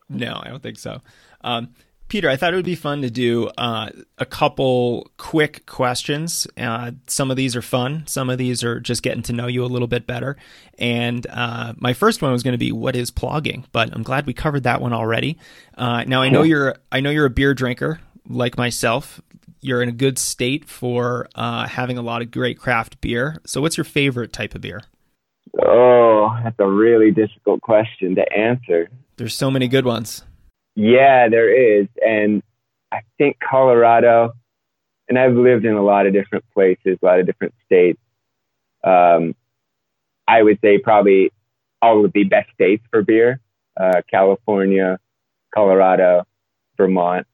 No, 0.08 0.40
I 0.42 0.48
don't 0.48 0.62
think 0.62 0.78
so. 0.78 1.02
Um, 1.42 1.74
Peter, 2.08 2.28
I 2.28 2.36
thought 2.36 2.52
it 2.52 2.56
would 2.56 2.64
be 2.64 2.74
fun 2.74 3.00
to 3.02 3.10
do 3.10 3.48
uh, 3.56 3.88
a 4.18 4.26
couple 4.26 5.10
quick 5.16 5.64
questions. 5.64 6.46
Uh, 6.58 6.92
some 7.06 7.30
of 7.30 7.36
these 7.38 7.56
are 7.56 7.62
fun, 7.62 8.06
some 8.06 8.28
of 8.28 8.36
these 8.36 8.62
are 8.62 8.80
just 8.80 9.02
getting 9.02 9.22
to 9.22 9.32
know 9.32 9.46
you 9.46 9.64
a 9.64 9.66
little 9.66 9.88
bit 9.88 10.06
better. 10.06 10.36
And 10.78 11.26
uh, 11.30 11.72
my 11.78 11.94
first 11.94 12.20
one 12.20 12.32
was 12.32 12.42
going 12.42 12.52
to 12.52 12.58
be, 12.58 12.72
"What 12.72 12.96
is 12.96 13.10
plogging?" 13.10 13.64
But 13.72 13.94
I'm 13.94 14.02
glad 14.02 14.26
we 14.26 14.34
covered 14.34 14.64
that 14.64 14.80
one 14.80 14.92
already. 14.92 15.38
Uh, 15.76 16.04
now 16.04 16.22
I 16.22 16.28
know 16.28 16.42
you're 16.42 16.76
I 16.90 17.00
know 17.00 17.10
you're 17.10 17.26
a 17.26 17.30
beer 17.30 17.54
drinker 17.54 18.00
like 18.28 18.56
myself. 18.56 19.20
You're 19.60 19.82
in 19.82 19.88
a 19.88 19.92
good 19.92 20.18
state 20.18 20.64
for 20.64 21.28
uh, 21.34 21.68
having 21.68 21.96
a 21.96 22.02
lot 22.02 22.22
of 22.22 22.30
great 22.30 22.58
craft 22.58 23.00
beer. 23.00 23.40
So, 23.46 23.60
what's 23.60 23.76
your 23.76 23.84
favorite 23.84 24.32
type 24.32 24.54
of 24.54 24.60
beer? 24.60 24.82
Oh, 25.64 26.36
that's 26.42 26.56
a 26.58 26.68
really 26.68 27.10
difficult 27.10 27.60
question 27.60 28.14
to 28.16 28.32
answer. 28.32 28.88
There's 29.16 29.34
so 29.34 29.50
many 29.50 29.68
good 29.68 29.84
ones. 29.84 30.24
Yeah, 30.74 31.28
there 31.28 31.80
is. 31.80 31.86
And 32.04 32.42
I 32.90 33.00
think 33.18 33.36
Colorado, 33.38 34.32
and 35.08 35.18
I've 35.18 35.34
lived 35.34 35.64
in 35.64 35.74
a 35.74 35.82
lot 35.82 36.06
of 36.06 36.12
different 36.12 36.44
places, 36.54 36.98
a 37.02 37.04
lot 37.04 37.20
of 37.20 37.26
different 37.26 37.54
states. 37.66 38.00
Um, 38.82 39.34
I 40.26 40.42
would 40.42 40.58
say 40.60 40.78
probably 40.78 41.30
all 41.80 42.04
of 42.04 42.12
the 42.12 42.24
best 42.24 42.50
states 42.54 42.84
for 42.90 43.02
beer 43.02 43.40
uh, 43.78 44.02
California, 44.10 44.98
Colorado, 45.54 46.24
Vermont. 46.76 47.26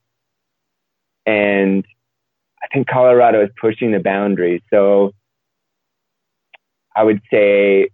And 1.29 1.85
I 2.63 2.69
think 2.73 2.89
Colorado 2.89 3.45
is 3.45 3.51
pushing 3.61 3.93
the 3.93 3.99
boundaries. 3.99 4.63
So 4.71 5.13
I 6.97 7.05
would 7.05 7.21
say 7.31 7.91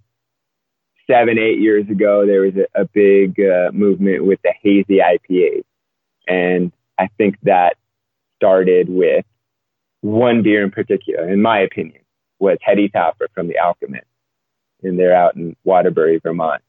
seven, 1.10 1.36
eight 1.36 1.58
years 1.58 1.88
ago, 1.90 2.24
there 2.26 2.42
was 2.42 2.54
a, 2.54 2.82
a 2.82 2.84
big 2.84 3.40
uh, 3.40 3.72
movement 3.72 4.24
with 4.24 4.38
the 4.44 4.54
hazy 4.62 4.98
IPAs. 4.98 5.64
And 6.28 6.70
I 6.96 7.08
think 7.18 7.36
that 7.42 7.76
started 8.36 8.88
with 8.88 9.24
one 10.02 10.44
beer 10.44 10.62
in 10.62 10.70
particular, 10.70 11.28
in 11.28 11.42
my 11.42 11.58
opinion, 11.58 12.02
was 12.38 12.58
Heady 12.60 12.88
Topper 12.88 13.26
from 13.34 13.48
the 13.48 13.58
Alchemist. 13.58 14.06
And 14.84 14.96
they're 14.96 15.16
out 15.16 15.34
in 15.34 15.56
Waterbury, 15.64 16.20
Vermont. 16.22 16.62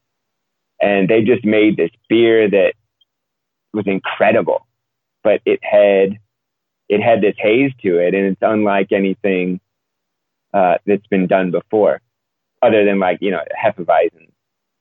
And 0.82 1.08
they 1.08 1.21
just 1.21 1.45
made 1.45 1.78
this 1.78 1.91
beer 2.10 2.49
that 2.49 2.73
was 3.71 3.86
incredible, 3.86 4.65
but 5.23 5.41
it 5.45 5.60
had, 5.62 6.17
it 6.89 7.01
had 7.01 7.21
this 7.21 7.35
haze 7.37 7.71
to 7.81 7.97
it. 7.97 8.13
And 8.13 8.25
it's 8.27 8.41
unlike 8.41 8.91
anything 8.91 9.59
uh, 10.53 10.75
that's 10.85 11.07
been 11.07 11.27
done 11.27 11.51
before 11.51 12.01
other 12.65 12.85
than 12.85 12.99
like, 12.99 13.19
you 13.21 13.31
know, 13.31 13.41
Hefeweizen, 13.63 14.29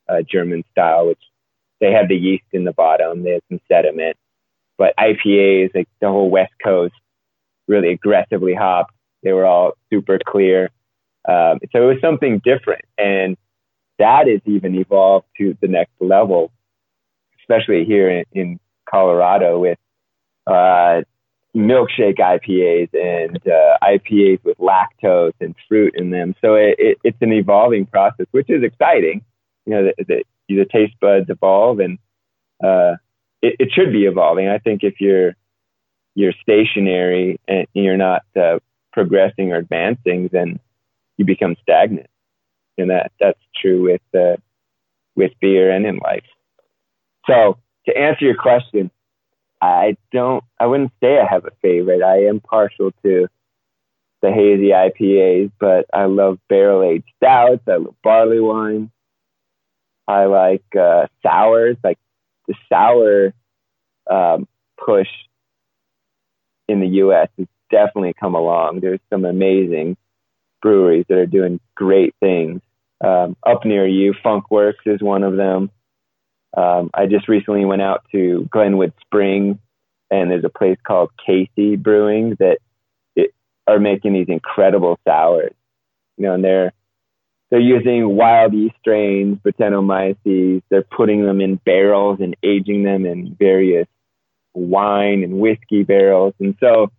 uh, 0.09 0.23
German 0.23 0.65
style, 0.71 1.09
which 1.09 1.23
they 1.81 1.93
have 1.93 2.09
the 2.09 2.17
yeast 2.17 2.45
in 2.53 2.65
the 2.65 2.73
bottom, 2.73 3.23
they 3.23 3.33
have 3.33 3.43
some 3.51 3.61
sediment. 3.71 4.17
But 4.79 4.95
IPAs, 4.99 5.75
like 5.75 5.89
the 6.01 6.09
whole 6.09 6.31
West 6.31 6.53
Coast, 6.63 6.95
really 7.69 7.91
aggressively 7.91 8.55
hopped. 8.55 8.93
They 9.23 9.33
were 9.33 9.47
all 9.47 9.73
super 9.91 10.19
clear. 10.25 10.71
Um, 11.27 11.59
so 11.73 11.83
it 11.83 11.95
was 11.95 12.01
something 12.01 12.41
different. 12.45 12.85
And 12.99 13.37
that 13.99 14.27
has 14.27 14.41
even 14.45 14.75
evolved 14.75 15.27
to 15.39 15.57
the 15.61 15.69
next 15.69 15.93
level, 16.01 16.53
especially 17.41 17.85
here 17.85 18.11
in, 18.11 18.25
in 18.33 18.61
Colorado 18.89 19.59
with 19.59 19.79
uh, 20.47 21.03
milkshake 21.55 22.19
IPAs 22.19 22.89
and 22.93 23.37
uh, 23.47 23.79
IPAs 23.83 24.43
with 24.45 24.59
lactose 24.59 25.35
and 25.41 25.55
fruit 25.69 25.95
in 25.97 26.11
them. 26.11 26.35
So 26.41 26.55
it, 26.55 26.75
it, 26.79 26.99
it's 27.05 27.19
an 27.21 27.33
evolving 27.33 27.87
process, 27.87 28.27
which 28.33 28.51
is 28.51 28.63
exciting. 28.63 29.25
You 29.67 29.73
know, 29.73 29.91
the, 29.97 30.05
the, 30.05 30.25
the 30.49 30.67
taste 30.71 30.95
buds 31.01 31.31
evolve, 31.31 31.79
and 31.79 31.99
uh, 32.63 32.97
it, 33.41 33.57
it, 33.59 33.73
should 33.73 33.93
be 33.93 34.05
evolving. 34.05 34.49
I 34.49 34.59
think 34.59 34.83
if 34.83 35.01
you're 35.01 35.35
you're 36.15 36.35
stationary 36.43 37.41
and 37.49 37.67
you're 37.73 37.97
not 37.97 38.23
uh, 38.37 38.59
progressing 38.93 39.53
or 39.53 39.57
advancing, 39.57 40.29
then 40.33 40.61
you 41.17 41.25
become 41.25 41.57
stagnant, 41.63 42.09
and 42.77 42.91
that 42.91 43.13
that's 43.21 43.41
true 43.61 43.83
with 43.83 44.03
uh, 44.15 44.37
with 45.17 45.33
beer 45.41 45.71
and 45.71 45.87
in 45.87 45.97
life. 45.99 46.25
So 47.27 47.59
to 47.87 47.97
answer 47.97 48.25
your 48.25 48.37
question, 48.37 48.91
I 49.65 49.97
don't, 50.13 50.45
I 50.59 50.67
wouldn't 50.67 50.93
say 51.03 51.19
I 51.19 51.27
have 51.29 51.45
a 51.45 51.51
favorite. 51.63 52.03
I 52.03 52.25
am 52.27 52.41
partial 52.41 52.93
to 53.03 53.29
the 54.23 54.33
hazy 54.33 54.69
IPAs, 54.69 55.51
but 55.59 55.87
I 55.93 56.05
love 56.05 56.39
barrel 56.49 56.83
aged 56.83 57.05
stouts. 57.17 57.63
I 57.69 57.77
love 57.77 57.95
barley 58.03 58.41
wine. 58.41 58.91
I 60.07 60.25
like 60.27 60.65
uh, 60.79 61.07
sours, 61.23 61.77
like 61.83 61.99
the 62.47 62.55
sour 62.69 63.33
um, 64.11 64.47
push 64.83 65.09
in 66.69 66.81
the 66.81 66.89
U.S. 66.89 67.29
has 67.39 67.47
definitely 67.71 68.15
come 68.19 68.35
along. 68.35 68.81
There's 68.81 69.01
some 69.11 69.25
amazing 69.25 69.97
breweries 70.61 71.07
that 71.09 71.19
are 71.19 71.27
doing 71.27 71.61
great 71.75 72.15
things. 72.21 72.61
Um, 73.03 73.37
up 73.47 73.65
near 73.65 73.87
you, 73.87 74.15
Funkwerks 74.25 74.87
is 74.87 75.03
one 75.03 75.23
of 75.23 75.37
them. 75.37 75.71
Um, 76.57 76.91
I 76.95 77.07
just 77.07 77.29
recently 77.29 77.65
went 77.65 77.83
out 77.83 78.05
to 78.13 78.49
Glenwood 78.51 78.93
Springs, 79.01 79.57
and 80.11 80.31
there's 80.31 80.45
a 80.45 80.49
place 80.49 80.79
called 80.87 81.11
Casey 81.25 81.77
Brewing 81.77 82.37
that 82.39 82.59
it, 83.17 83.35
are 83.67 83.81
making 83.81 84.13
these 84.13 84.29
incredible 84.29 84.99
sours. 85.07 85.53
You 86.17 86.27
know, 86.27 86.35
and 86.35 86.45
they're 86.45 86.73
they're 87.51 87.61
using 87.61 88.17
wild 88.17 88.55
yeast 88.55 88.77
strains, 88.81 89.39
Brettanomyces. 89.39 90.63
They're 90.71 90.83
putting 90.83 91.25
them 91.25 91.41
in 91.41 91.57
barrels 91.57 92.19
and 92.21 92.37
aging 92.43 92.85
them 92.85 93.05
in 93.07 93.37
various 93.39 93.87
wine 94.55 95.23
and 95.23 95.39
whiskey 95.39 95.83
barrels. 95.83 96.35
And 96.41 96.57
so, 96.61 96.91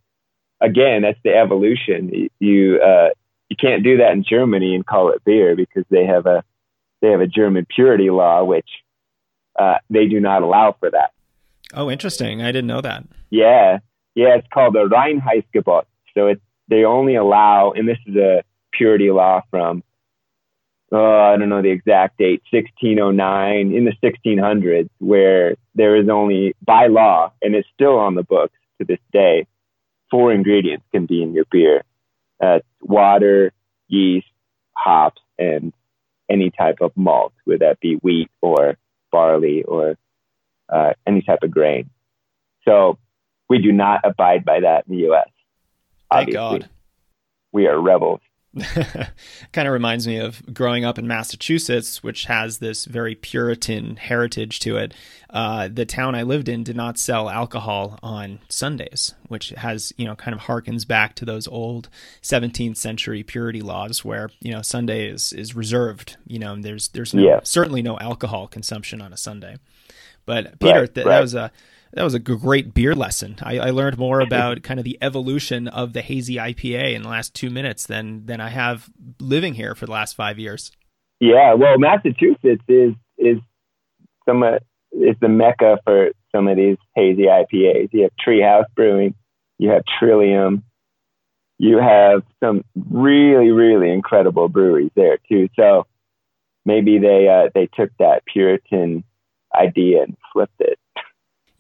again, 0.62 1.02
that's 1.02 1.20
the 1.24 1.36
evolution. 1.36 2.30
You 2.40 2.82
uh, 2.82 3.10
you 3.50 3.56
can't 3.56 3.84
do 3.84 3.98
that 3.98 4.12
in 4.12 4.24
Germany 4.24 4.76
and 4.76 4.86
call 4.86 5.10
it 5.12 5.24
beer 5.24 5.56
because 5.56 5.86
they 5.90 6.06
have 6.06 6.26
a 6.26 6.44
they 7.02 7.10
have 7.10 7.22
a 7.22 7.28
German 7.28 7.66
purity 7.74 8.10
law, 8.10 8.44
which 8.44 8.70
uh, 9.60 9.76
they 9.90 10.08
do 10.08 10.20
not 10.20 10.42
allow 10.42 10.76
for 10.80 10.90
that. 10.92 11.12
Oh, 11.74 11.90
interesting. 11.90 12.42
I 12.42 12.48
didn't 12.48 12.68
know 12.68 12.82
that. 12.82 13.04
Yeah. 13.30 13.80
Yeah. 14.16 14.36
It's 14.36 14.48
called 14.54 14.76
the 14.76 14.88
Reinheitsgebot. 14.88 15.86
So 16.14 16.28
it's, 16.28 16.42
they 16.68 16.84
only 16.84 17.16
allow, 17.16 17.72
and 17.72 17.88
this 17.88 17.98
is 18.06 18.16
a 18.16 18.44
purity 18.72 19.12
law 19.12 19.42
from, 19.52 19.84
oh, 20.92 21.20
I 21.20 21.38
don't 21.38 21.50
know 21.50 21.62
the 21.62 21.70
exact 21.70 22.18
date, 22.18 22.42
1609 22.52 23.74
in 23.74 23.86
the 23.86 23.94
1600s, 24.04 24.90
where 25.00 25.56
there 25.76 25.96
is 25.96 26.10
only 26.10 26.56
by 26.66 26.88
law, 26.88 27.32
and 27.42 27.56
it's 27.56 27.68
still 27.74 27.98
on 27.98 28.16
the 28.16 28.24
books 28.24 28.58
to 28.80 28.86
this 28.86 29.00
day, 29.12 29.46
four 30.10 30.34
ingredients 30.34 30.86
can 30.92 31.06
be 31.06 31.22
in 31.22 31.34
your 31.34 31.46
beer. 31.52 31.84
Uh, 32.42 32.60
water, 32.82 33.52
yeast, 33.88 34.28
hops, 34.74 35.22
and 35.38 35.74
any 36.30 36.50
type 36.52 36.78
of 36.82 36.92
malt, 36.96 37.34
whether 37.46 37.60
that 37.60 37.80
be 37.80 37.96
wheat 37.96 38.30
or 38.42 38.78
barley 39.16 39.64
or 39.64 39.98
uh, 40.68 40.92
any 41.08 41.22
type 41.22 41.40
of 41.42 41.52
grain. 41.52 41.90
So 42.66 42.98
we 43.50 43.60
do 43.60 43.72
not 43.72 44.02
abide 44.04 44.44
by 44.44 44.60
that 44.60 44.86
in 44.88 44.96
the 44.96 45.02
U.S. 45.04 45.30
Thank 46.12 46.36
Obviously. 46.36 46.60
God. 46.60 46.70
We 47.54 47.68
are 47.68 47.80
rebels. 47.80 48.20
kind 49.52 49.68
of 49.68 49.74
reminds 49.74 50.08
me 50.08 50.18
of 50.18 50.42
growing 50.54 50.86
up 50.86 50.98
in 50.98 51.08
Massachusetts, 51.08 52.02
which 52.02 52.26
has 52.26 52.60
this 52.60 52.86
very 52.86 53.16
Puritan 53.16 53.98
heritage 53.98 54.60
to 54.60 54.78
it. 54.78 54.94
Uh, 55.30 55.68
the 55.68 55.86
town 55.86 56.16
I 56.16 56.24
lived 56.24 56.48
in 56.48 56.64
did 56.64 56.76
not 56.76 56.98
sell 56.98 57.30
alcohol 57.30 58.00
on 58.02 58.40
Sundays, 58.48 59.14
which 59.28 59.50
has, 59.50 59.94
you 59.98 60.06
know, 60.06 60.16
kind 60.16 60.34
of 60.34 60.42
harkens 60.44 60.88
back 60.88 61.16
to 61.16 61.26
those 61.26 61.48
old 61.48 61.90
17th 62.22 62.78
century 62.78 63.24
purity 63.24 63.62
laws 63.62 64.06
where, 64.06 64.30
you 64.40 64.52
know, 64.52 64.62
Sunday 64.62 65.10
is, 65.10 65.34
is 65.34 65.56
reserved. 65.56 66.16
You 66.26 66.40
know, 66.40 66.56
there's 66.56 66.88
there's 66.90 67.14
no, 67.14 67.24
yeah. 67.24 67.40
certainly 67.44 67.82
no 67.82 68.00
alcohol 68.00 68.48
consumption 68.48 69.02
on 69.02 69.12
a 69.12 69.18
Sunday. 69.18 69.58
But 70.26 70.60
Peter, 70.60 70.82
right, 70.82 70.96
th- 70.96 71.06
right. 71.06 71.16
that 71.16 71.22
was 71.22 71.34
a 71.34 71.52
That 71.96 72.04
was 72.04 72.14
a 72.14 72.20
great 72.20 72.74
beer 72.74 72.94
lesson. 72.94 73.38
I, 73.42 73.58
I, 73.58 73.70
learned 73.70 73.98
more 73.98 74.20
about 74.20 74.64
kind 74.64 74.82
of 74.82 74.84
the 74.84 74.98
evolution 75.02 75.70
of 75.70 75.94
the 75.94 76.02
hazy 76.02 76.36
IPA 76.36 76.94
in 76.94 77.04
the 77.04 77.08
last 77.08 77.34
two 77.34 77.50
minutes 77.50 77.86
than 77.86 78.26
than 78.26 78.42
I 78.42 78.50
have 78.50 78.90
living 79.18 79.54
here 79.54 79.76
for 79.76 79.86
the 79.86 79.94
last 79.94 80.14
five 80.14 80.38
years. 80.38 80.74
Yeah, 81.22 81.54
well, 81.54 81.80
Massachusetts 81.80 82.64
is 82.68 82.96
is 83.18 83.38
some 84.28 84.44
is 84.92 85.16
the 85.22 85.30
mecca 85.30 85.80
for 85.86 86.10
some 86.36 86.50
of 86.50 86.58
these 86.58 86.76
hazy 86.96 87.28
IPAs. 87.28 87.88
You 87.94 88.04
have 88.04 88.12
Treehouse 88.28 88.66
Brewing, 88.76 89.16
you 89.58 89.70
have 89.70 89.84
Trillium, 89.98 90.66
you 91.58 91.78
have 91.78 92.24
some 92.44 92.66
really 92.76 93.52
really 93.52 93.90
incredible 93.90 94.50
breweries 94.50 94.92
there 94.96 95.18
too. 95.30 95.48
So 95.58 95.88
maybe 96.66 97.00
they 97.00 97.30
uh, 97.30 97.52
they 97.56 97.70
took 97.74 97.92
that 98.00 98.24
Puritan 98.26 99.06
idea 99.56 100.04
and 100.04 100.18
flipped 100.34 100.60
it. 100.60 100.78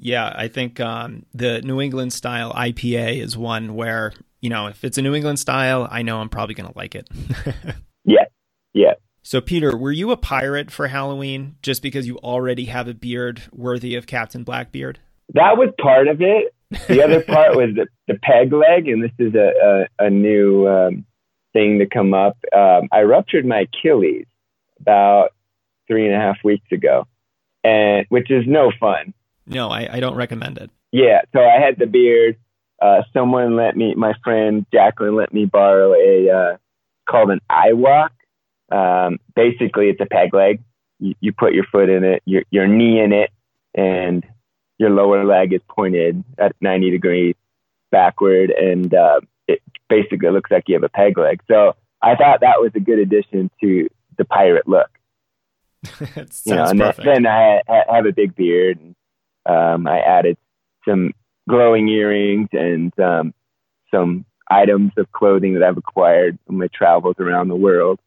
Yeah, 0.06 0.32
I 0.36 0.50
think 0.50 0.80
um, 0.80 1.26
the 1.34 1.64
New 1.64 1.82
England 1.82 2.14
style 2.14 2.54
IPA 2.54 3.24
is 3.24 3.36
one 3.36 3.74
where 3.74 4.14
you 4.40 4.52
know 4.52 4.68
if 4.68 4.84
it's 4.84 5.00
a 5.00 5.02
New 5.02 5.16
England 5.16 5.40
style, 5.40 5.88
I 5.90 6.04
know 6.04 6.20
I'm 6.20 6.30
probably 6.30 6.54
going 6.54 6.72
to 6.72 6.78
like 6.78 6.94
it. 6.94 7.10
yeah, 8.06 8.26
yeah. 8.72 8.94
So, 9.24 9.42
Peter, 9.42 9.76
were 9.76 9.92
you 9.92 10.12
a 10.12 10.18
pirate 10.18 10.70
for 10.70 10.86
Halloween 10.90 11.56
just 11.64 11.82
because 11.82 12.06
you 12.06 12.20
already 12.20 12.66
have 12.66 12.88
a 12.88 12.94
beard 12.94 13.42
worthy 13.52 13.96
of 13.96 14.06
Captain 14.06 14.44
Blackbeard? 14.44 15.00
That 15.34 15.58
was 15.58 15.74
part 15.82 16.08
of 16.08 16.22
it. 16.22 16.54
The 16.88 17.04
other 17.04 17.24
part 17.28 17.56
was 17.56 17.70
the, 17.74 17.88
the 18.08 18.20
peg 18.22 18.54
leg, 18.54 18.88
and 18.88 19.04
this 19.04 19.12
is 19.18 19.34
a, 19.34 19.88
a, 20.00 20.06
a 20.06 20.10
new 20.12 20.68
um, 20.68 21.04
thing 21.52 21.80
to 21.80 21.88
come 21.88 22.14
up. 22.14 22.38
Um, 22.56 22.90
I 22.92 23.02
ruptured 23.02 23.48
my 23.48 23.62
Achilles 23.62 24.28
about 24.80 25.30
three 25.88 26.06
and 26.06 26.14
a 26.14 26.20
half 26.20 26.38
weeks 26.44 26.72
ago, 26.72 27.08
and 27.64 28.06
which 28.10 28.30
is 28.30 28.44
no 28.46 28.72
fun. 28.80 29.16
No, 29.48 29.70
I, 29.70 29.88
I 29.92 30.00
don't 30.00 30.16
recommend 30.16 30.58
it. 30.58 30.72
Yeah, 30.92 31.22
so 31.34 31.40
I 31.40 31.60
had 31.60 31.78
the 31.78 31.88
beard. 31.88 32.38
Uh, 32.82 33.04
someone 33.14 33.56
let 33.56 33.76
me, 33.76 33.96
my 33.96 34.14
friend 34.24 34.66
Jacqueline 34.72 35.16
let 35.16 35.34
me 35.34 35.46
borrow 35.46 35.94
a 35.94 36.30
uh, 36.30 36.58
called 37.10 37.32
an 37.32 37.40
iWalk 37.50 38.10
um, 38.72 39.20
basically, 39.36 39.90
it's 39.90 40.02
a 40.02 40.06
peg 40.06 40.34
leg. 40.34 40.62
You, 41.00 41.14
you 41.20 41.34
put 41.34 41.54
your 41.54 41.66
foot 41.72 41.90
in 41.90 42.04
it, 42.04 42.24
your, 42.26 42.44
your 42.50 42.68
knee 42.68 43.00
in 43.00 43.14
it, 43.14 43.32
and 43.74 44.26
your 44.78 44.90
lower 44.90 45.26
leg 45.26 45.54
is 45.54 45.62
pointed 45.70 46.24
at 46.38 46.56
90 46.62 46.92
degrees 46.92 47.36
backward, 47.92 48.50
and 48.52 48.94
uh, 48.94 49.20
it 49.48 49.62
basically 49.90 50.30
looks 50.30 50.52
like 50.52 50.64
you 50.68 50.76
have 50.76 50.84
a 50.84 50.90
peg 50.90 51.18
leg. 51.18 51.42
So 51.48 51.76
I 52.02 52.16
thought 52.16 52.42
that 52.42 52.60
was 52.60 52.72
a 52.76 52.80
good 52.80 53.00
addition 53.00 53.50
to 53.62 53.90
the 54.18 54.26
pirate 54.26 54.68
look. 54.68 54.90
you 56.00 56.56
know, 56.56 56.66
and 56.66 56.80
perfect. 56.80 57.06
then 57.06 57.28
I, 57.28 57.62
I 57.68 57.96
have 57.96 58.06
a 58.06 58.12
big 58.12 58.36
beard, 58.36 58.80
and 58.80 58.96
um, 59.46 59.88
I 59.88 60.00
added 60.00 60.38
some 60.88 61.12
glowing 61.48 61.88
earrings 61.90 62.50
and 62.52 62.98
um, 63.00 63.34
some 63.92 64.26
items 64.50 64.92
of 64.98 65.12
clothing 65.12 65.54
that 65.56 65.64
I've 65.64 65.78
acquired 65.78 66.38
in 66.50 66.58
my 66.58 66.68
travels 66.74 67.16
around 67.20 67.48
the 67.48 67.56
world. 67.56 68.00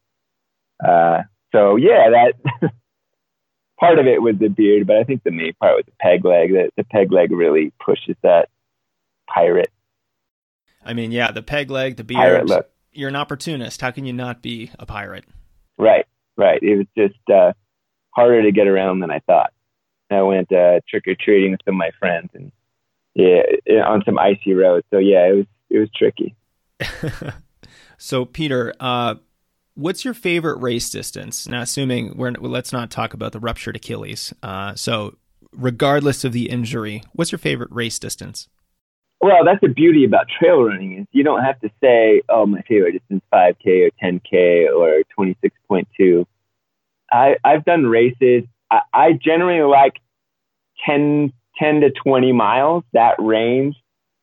Uh, 0.84 1.22
so 1.52 1.76
yeah, 1.76 2.10
that 2.10 2.70
part 3.80 3.98
of 3.98 4.06
it 4.06 4.22
was 4.22 4.36
the 4.38 4.48
beard, 4.48 4.86
but 4.86 4.96
I 4.96 5.04
think 5.04 5.22
the 5.22 5.30
main 5.30 5.54
part 5.54 5.76
was 5.76 5.84
the 5.86 5.92
peg 6.00 6.24
leg. 6.24 6.52
That 6.52 6.70
the 6.76 6.84
peg 6.84 7.12
leg 7.12 7.32
really 7.32 7.72
pushes 7.84 8.16
that 8.22 8.48
pirate. 9.26 9.72
I 10.84 10.94
mean, 10.94 11.10
yeah, 11.12 11.32
the 11.32 11.42
peg 11.42 11.70
leg, 11.70 11.96
the 11.96 12.04
beard. 12.04 12.50
You're 12.92 13.08
an 13.08 13.16
opportunist. 13.16 13.80
How 13.80 13.90
can 13.90 14.06
you 14.06 14.12
not 14.12 14.42
be 14.42 14.70
a 14.78 14.86
pirate? 14.86 15.24
Right, 15.76 16.06
right. 16.36 16.60
It 16.62 16.76
was 16.76 16.86
just 16.96 17.20
uh, 17.30 17.52
harder 18.10 18.42
to 18.42 18.50
get 18.50 18.66
around 18.66 19.00
than 19.00 19.10
I 19.10 19.20
thought. 19.20 19.52
I 20.10 20.22
went 20.22 20.52
uh, 20.52 20.80
trick 20.88 21.04
or 21.06 21.14
treating 21.14 21.52
with 21.52 21.60
some 21.64 21.74
of 21.74 21.78
my 21.78 21.90
friends, 21.98 22.30
and 22.34 22.52
yeah, 23.14 23.42
on 23.84 24.02
some 24.04 24.18
icy 24.18 24.54
roads. 24.54 24.86
So 24.90 24.98
yeah, 24.98 25.28
it 25.28 25.36
was 25.36 25.46
it 25.70 25.78
was 25.78 25.88
tricky. 25.94 26.34
so 27.98 28.24
Peter, 28.24 28.72
uh, 28.80 29.16
What's 29.78 30.04
your 30.04 30.12
favorite 30.12 30.58
race 30.58 30.90
distance? 30.90 31.46
Now, 31.46 31.62
assuming 31.62 32.16
we're 32.16 32.32
let's 32.32 32.72
not 32.72 32.90
talk 32.90 33.14
about 33.14 33.30
the 33.30 33.38
ruptured 33.38 33.76
Achilles. 33.76 34.34
Uh, 34.42 34.74
so, 34.74 35.16
regardless 35.52 36.24
of 36.24 36.32
the 36.32 36.50
injury, 36.50 37.04
what's 37.12 37.30
your 37.30 37.38
favorite 37.38 37.70
race 37.70 37.96
distance? 38.00 38.48
Well, 39.20 39.44
that's 39.44 39.60
the 39.60 39.68
beauty 39.68 40.04
about 40.04 40.26
trail 40.36 40.64
running 40.64 40.98
is 40.98 41.06
you 41.12 41.22
don't 41.22 41.44
have 41.44 41.60
to 41.60 41.70
say, 41.80 42.22
"Oh, 42.28 42.44
my 42.44 42.60
favorite 42.62 42.94
distance 42.94 43.22
5K 43.32 43.86
or 43.86 43.90
10K 44.02 44.68
or 44.68 45.04
26.2." 45.16 46.26
I 47.12 47.36
I've 47.44 47.64
done 47.64 47.86
races. 47.86 48.42
I, 48.70 48.80
I 48.92 49.12
generally 49.12 49.62
like 49.62 50.00
10 50.86 51.32
10 51.58 51.80
to 51.80 51.90
20 51.90 52.32
miles. 52.32 52.84
That 52.92 53.16
range. 53.18 53.76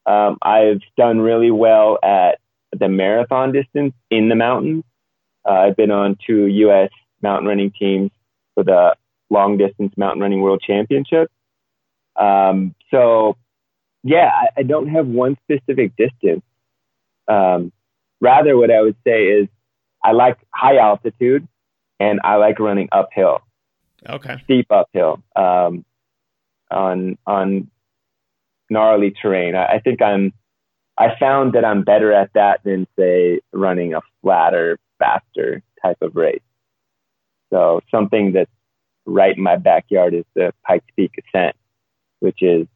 Um, 0.05 0.37
I've 0.41 0.81
done 0.97 1.19
really 1.19 1.51
well 1.51 1.97
at 2.03 2.39
the 2.71 2.87
marathon 2.87 3.51
distance 3.51 3.93
in 4.09 4.29
the 4.29 4.35
mountains. 4.35 4.83
Uh, 5.47 5.53
I've 5.53 5.75
been 5.75 5.91
on 5.91 6.17
two 6.25 6.45
U.S. 6.45 6.89
mountain 7.21 7.47
running 7.47 7.71
teams 7.71 8.11
for 8.53 8.63
the 8.63 8.95
long 9.29 9.57
distance 9.57 9.93
mountain 9.97 10.21
running 10.21 10.41
world 10.41 10.63
championship. 10.65 11.31
Um, 12.15 12.75
so, 12.91 13.35
yeah, 14.03 14.29
I, 14.33 14.61
I, 14.61 14.63
don't 14.63 14.87
have 14.87 15.07
one 15.07 15.37
specific 15.43 15.91
distance. 15.97 16.43
Um, 17.27 17.73
rather, 18.21 18.55
what 18.55 18.71
I 18.71 18.81
would 18.81 18.95
say 19.05 19.25
is 19.25 19.49
I 20.03 20.13
like 20.13 20.37
high 20.51 20.77
altitude 20.77 21.45
and 21.99 22.21
I 22.23 22.35
like 22.35 22.59
running 22.59 22.87
uphill. 22.91 23.41
Okay. 24.07 24.37
Steep 24.43 24.67
uphill 24.71 25.23
um, 25.35 25.85
on 26.71 27.17
on 27.25 27.69
gnarly 28.69 29.11
terrain. 29.11 29.55
I, 29.55 29.65
I 29.75 29.79
think 29.79 30.01
I'm. 30.01 30.33
I 30.97 31.09
found 31.19 31.53
that 31.53 31.65
I'm 31.65 31.83
better 31.83 32.13
at 32.13 32.31
that 32.35 32.61
than 32.63 32.87
say 32.97 33.41
running 33.51 33.93
a 33.93 34.01
flatter 34.21 34.77
faster 34.97 35.61
type 35.81 35.97
of 36.01 36.15
race. 36.15 36.41
So 37.51 37.81
something 37.91 38.31
that's 38.31 38.51
right 39.05 39.35
in 39.35 39.43
my 39.43 39.57
backyard 39.57 40.13
is 40.13 40.23
the 40.35 40.53
Pikes 40.65 40.85
Peak 40.95 41.11
Ascent, 41.33 41.55
which 42.19 42.41
is 42.41 42.67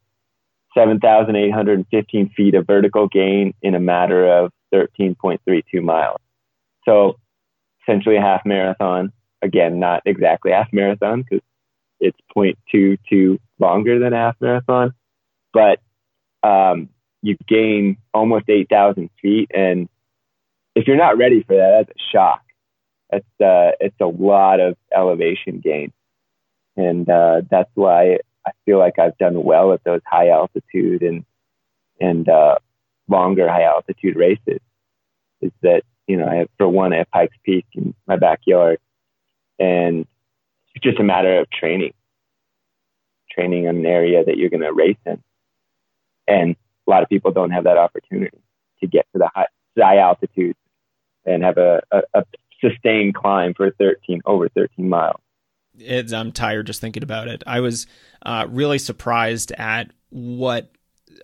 7,815 0.76 2.30
feet 2.36 2.54
of 2.54 2.66
vertical 2.66 3.08
gain 3.08 3.54
in 3.62 3.74
a 3.74 3.80
matter 3.80 4.30
of 4.30 4.52
13.32 4.72 5.82
miles. 5.82 6.20
So 6.84 7.16
essentially 7.82 8.16
a 8.16 8.20
half 8.20 8.42
marathon. 8.44 9.12
Again, 9.42 9.80
not 9.80 10.02
exactly 10.04 10.52
half 10.52 10.68
marathon 10.72 11.22
because 11.22 11.44
it's 11.98 12.18
0.22 12.36 13.38
longer 13.58 13.98
than 13.98 14.12
half 14.12 14.36
marathon, 14.40 14.94
but 15.52 15.80
um, 16.42 16.88
you 17.22 17.36
gain 17.48 17.96
almost 18.12 18.48
8,000 18.48 19.10
feet 19.20 19.50
and 19.54 19.88
if 20.74 20.86
you're 20.86 20.96
not 20.96 21.18
ready 21.18 21.42
for 21.42 21.56
that, 21.56 21.86
that's 21.86 21.98
a 21.98 22.16
shock. 22.16 22.42
It's 23.12 23.26
uh, 23.40 23.72
it's 23.80 24.00
a 24.00 24.06
lot 24.06 24.60
of 24.60 24.76
elevation 24.96 25.60
gain, 25.60 25.92
and 26.76 27.08
uh, 27.08 27.42
that's 27.50 27.70
why 27.74 28.18
I 28.46 28.52
feel 28.64 28.78
like 28.78 28.98
I've 28.98 29.18
done 29.18 29.42
well 29.42 29.72
at 29.72 29.82
those 29.84 30.00
high 30.06 30.28
altitude 30.28 31.02
and 31.02 31.24
and 32.00 32.28
uh, 32.28 32.56
longer 33.08 33.48
high 33.48 33.64
altitude 33.64 34.16
races. 34.16 34.60
Is 35.40 35.50
that 35.62 35.82
you 36.06 36.16
know 36.18 36.26
I 36.26 36.36
have 36.36 36.48
for 36.56 36.68
one 36.68 36.92
I 36.92 36.98
have 36.98 37.10
Pikes 37.10 37.36
Peak 37.44 37.66
in 37.74 37.94
my 38.06 38.16
backyard, 38.16 38.78
and 39.60 40.06
it's 40.74 40.82
just 40.82 40.98
a 40.98 41.04
matter 41.04 41.38
of 41.38 41.50
training, 41.50 41.92
training 43.30 43.66
in 43.66 43.76
an 43.76 43.86
area 43.86 44.24
that 44.24 44.36
you're 44.36 44.50
going 44.50 44.62
to 44.62 44.72
race 44.72 44.96
in, 45.06 45.22
and 46.26 46.56
a 46.86 46.90
lot 46.90 47.02
of 47.02 47.08
people 47.08 47.30
don't 47.30 47.50
have 47.50 47.64
that 47.64 47.78
opportunity 47.78 48.38
to 48.80 48.86
get 48.88 49.06
to 49.12 49.18
the 49.18 49.30
high, 49.32 49.46
high 49.78 49.98
altitude 49.98 50.56
and 51.24 51.44
have 51.44 51.58
a, 51.58 51.80
a, 51.92 52.00
a 52.14 52.24
sustained 52.60 53.14
climb 53.14 53.54
for 53.54 53.70
13 53.72 54.22
over 54.24 54.48
13 54.48 54.88
miles. 54.88 55.20
It's, 55.78 56.12
I'm 56.12 56.32
tired 56.32 56.66
just 56.66 56.80
thinking 56.80 57.02
about 57.02 57.28
it. 57.28 57.42
I 57.46 57.60
was 57.60 57.86
uh, 58.22 58.46
really 58.48 58.78
surprised 58.78 59.52
at 59.52 59.90
what 60.10 60.72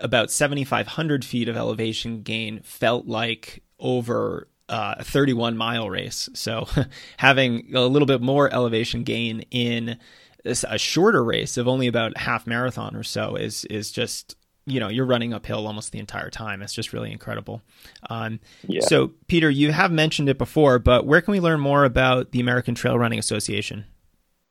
about 0.00 0.30
7,500 0.30 1.24
feet 1.24 1.48
of 1.48 1.56
elevation 1.56 2.22
gain 2.22 2.60
felt 2.60 3.06
like 3.06 3.62
over 3.78 4.48
uh, 4.68 4.96
a 4.98 5.04
31 5.04 5.56
mile 5.56 5.88
race. 5.88 6.28
So 6.34 6.68
having 7.18 7.74
a 7.74 7.82
little 7.82 8.06
bit 8.06 8.20
more 8.20 8.52
elevation 8.52 9.04
gain 9.04 9.44
in 9.50 9.98
a 10.44 10.78
shorter 10.78 11.24
race 11.24 11.56
of 11.56 11.66
only 11.66 11.88
about 11.88 12.16
half 12.16 12.46
marathon 12.46 12.94
or 12.94 13.02
so 13.02 13.34
is 13.34 13.64
is 13.64 13.90
just 13.90 14.36
you 14.64 14.78
know 14.78 14.88
you're 14.88 15.06
running 15.06 15.34
uphill 15.34 15.66
almost 15.66 15.92
the 15.92 15.98
entire 15.98 16.30
time. 16.30 16.62
It's 16.62 16.72
just 16.72 16.92
really 16.92 17.10
incredible. 17.10 17.62
Um, 18.10 18.40
yeah. 18.66 18.80
So, 18.82 19.12
Peter, 19.26 19.50
you 19.50 19.72
have 19.72 19.92
mentioned 19.92 20.28
it 20.28 20.38
before, 20.38 20.78
but 20.78 21.06
where 21.06 21.20
can 21.20 21.32
we 21.32 21.40
learn 21.40 21.60
more 21.60 21.84
about 21.84 22.32
the 22.32 22.40
American 22.40 22.74
Trail 22.74 22.98
Running 22.98 23.18
Association? 23.18 23.86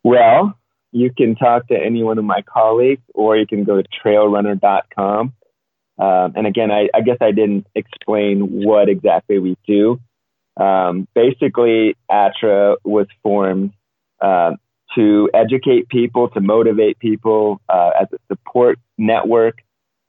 Well, 0.04 0.58
you 0.92 1.12
can 1.16 1.36
talk 1.36 1.68
to 1.68 1.76
any 1.76 2.04
one 2.04 2.18
of 2.18 2.24
my 2.26 2.42
colleagues, 2.42 3.04
or 3.14 3.38
you 3.38 3.46
can 3.46 3.64
go 3.64 3.82
to 3.82 3.88
trailrunner.com. 4.04 5.34
Um, 5.98 6.34
and 6.36 6.46
again, 6.46 6.72
I, 6.72 6.90
I, 6.94 7.02
guess 7.02 7.18
I 7.22 7.32
didn't 7.32 7.68
explain 7.74 8.64
what 8.66 8.90
exactly 8.90 9.40
we 9.40 9.58
do. 9.66 10.00
Um, 10.58 11.08
basically, 11.16 11.96
ATRA 12.10 12.78
was 12.84 13.08
formed 13.24 13.72
um, 14.22 14.58
to 14.96 15.30
educate 15.34 15.88
people, 15.88 16.30
to 16.30 16.42
motivate 16.42 17.00
people, 17.00 17.62
uh, 17.70 17.92
as 18.02 18.08
a 18.14 18.18
support 18.28 18.78
network 18.98 19.60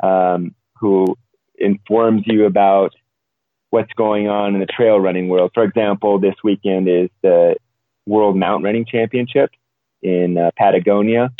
um, 0.02 0.54
who 0.80 1.16
informs 1.56 2.22
you 2.26 2.46
about 2.46 2.92
what's 3.70 3.92
going 3.94 4.28
on 4.28 4.54
in 4.54 4.60
the 4.60 4.66
trail 4.66 4.98
running 4.98 5.28
world. 5.28 5.50
For 5.54 5.62
example, 5.62 6.18
this 6.18 6.34
weekend 6.42 6.88
is 6.88 7.10
the 7.22 7.56
World 8.06 8.36
Mountain 8.36 8.64
Running 8.64 8.86
Championship 8.86 9.50
in 10.02 10.38
uh, 10.38 10.50
Patagonia. 10.56 11.30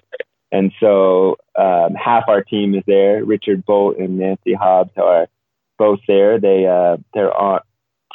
And 0.51 0.73
so 0.81 1.37
um, 1.59 1.95
half 1.95 2.25
our 2.29 2.42
team 2.42 2.75
is 2.75 2.83
there. 2.87 3.25
Richard 3.25 3.64
Bolt 3.64 3.97
and 3.99 4.19
Nancy 4.19 4.55
Hobbs 4.55 4.92
are 4.97 5.29
both 5.79 6.01
there. 6.07 6.38
They 6.38 6.66
uh, 6.66 6.99
they're 7.14 7.33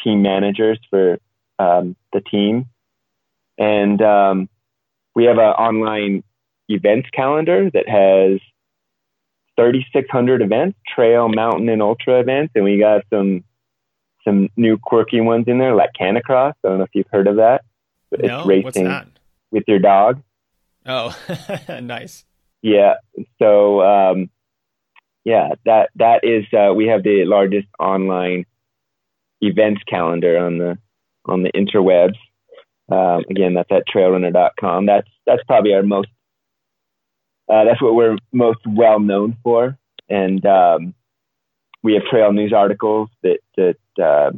team 0.04 0.22
managers 0.22 0.80
for 0.90 1.20
um, 1.60 1.96
the 2.14 2.22
team, 2.22 2.66
and 3.58 4.02
um, 4.02 4.50
we 5.16 5.26
have 5.26 5.38
an 5.38 5.44
online 5.44 6.24
events 6.70 7.10
calendar 7.14 7.70
that 7.72 7.88
has 7.88 8.40
3,600 9.58 10.42
events, 10.42 10.78
trail, 10.88 11.28
mountain, 11.28 11.70
and 11.70 11.82
ultra 11.82 12.20
events, 12.20 12.54
and 12.56 12.64
we 12.64 12.80
got 12.80 13.04
some 13.12 13.44
some 14.24 14.50
new 14.56 14.78
quirky 14.78 15.20
ones 15.20 15.46
in 15.48 15.58
there, 15.58 15.76
like 15.76 15.90
Canicross. 16.00 16.54
I 16.64 16.68
don't 16.68 16.78
know 16.78 16.84
if 16.84 16.92
you've 16.94 17.08
heard 17.12 17.28
of 17.28 17.38
that. 17.38 17.64
But 18.12 18.22
no, 18.22 18.40
it's 18.40 18.48
racing 18.48 19.12
with 19.52 19.64
your 19.68 19.80
dog. 19.80 20.22
Oh, 20.86 21.16
nice. 21.82 22.26
Yeah. 22.62 22.96
So, 23.40 23.82
um, 23.82 24.30
yeah, 25.24 25.50
that 25.66 25.90
that 25.96 26.24
is 26.24 26.46
uh, 26.54 26.74
we 26.74 26.88
have 26.88 27.04
the 27.04 27.26
largest 27.26 27.68
online 27.80 28.46
events 29.42 29.82
calendar 29.88 30.38
on 30.38 30.58
the 30.58 30.78
on 31.26 31.44
the 31.44 31.52
interwebs. 31.52 32.18
Um, 32.92 33.24
again, 33.30 33.54
that's 33.54 33.72
at 33.72 33.88
trailrunner.com. 33.88 34.86
That's 34.86 35.08
that's 35.26 35.44
probably 35.48 35.74
our 35.74 35.84
most 35.84 36.10
uh, 37.50 37.66
that's 37.66 37.82
what 37.82 37.96
we're 37.96 38.18
most 38.32 38.60
well 38.66 39.00
known 39.00 39.38
for, 39.44 39.78
and 40.10 40.44
um, 40.46 40.94
we 41.84 41.94
have 41.94 42.04
trail 42.04 42.32
news 42.34 42.54
articles 42.54 43.10
that 43.24 43.40
that 43.58 43.78
uh, 44.04 44.32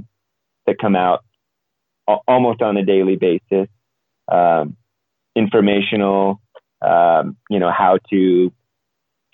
that 0.65 0.79
come 0.79 0.95
out 0.95 1.23
almost 2.27 2.61
on 2.61 2.77
a 2.77 2.83
daily 2.85 3.15
basis. 3.15 3.67
Um, 4.31 4.77
informational, 5.35 6.41
um, 6.83 7.37
you 7.49 7.59
know, 7.59 7.71
how 7.71 7.97
to 8.09 8.51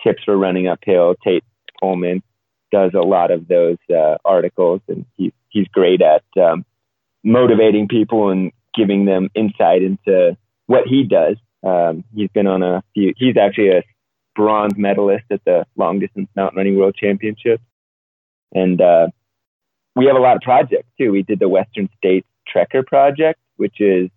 tips 0.02 0.22
for 0.24 0.36
running 0.36 0.68
uphill. 0.68 1.14
Tate 1.22 1.44
Coleman 1.80 2.22
does 2.70 2.92
a 2.94 3.00
lot 3.00 3.30
of 3.30 3.48
those 3.48 3.78
uh, 3.94 4.16
articles, 4.24 4.80
and 4.88 5.04
he, 5.16 5.32
he's 5.48 5.66
great 5.68 6.00
at 6.02 6.22
um, 6.40 6.64
motivating 7.24 7.88
people 7.88 8.30
and 8.30 8.52
giving 8.74 9.04
them 9.04 9.28
insight 9.34 9.82
into 9.82 10.36
what 10.66 10.86
he 10.86 11.04
does. 11.04 11.36
Um, 11.62 12.04
he's 12.14 12.30
been 12.30 12.46
on 12.46 12.62
a 12.62 12.82
few. 12.94 13.12
He's 13.16 13.36
actually 13.36 13.70
a 13.70 13.82
bronze 14.34 14.74
medalist 14.76 15.24
at 15.30 15.44
the 15.44 15.66
long 15.76 15.98
distance 15.98 16.28
mountain 16.36 16.56
running 16.56 16.78
world 16.78 16.94
championships, 16.98 17.62
and 18.54 18.80
uh, 18.80 19.08
we 19.96 20.06
have 20.06 20.16
a 20.16 20.20
lot 20.20 20.36
of 20.36 20.42
projects 20.42 20.88
too. 20.98 21.12
We 21.12 21.22
did 21.22 21.40
the 21.40 21.48
Western 21.48 21.88
States 21.98 22.26
Trekker 22.54 22.86
project, 22.86 23.38
which 23.56 23.80
is 23.80 24.08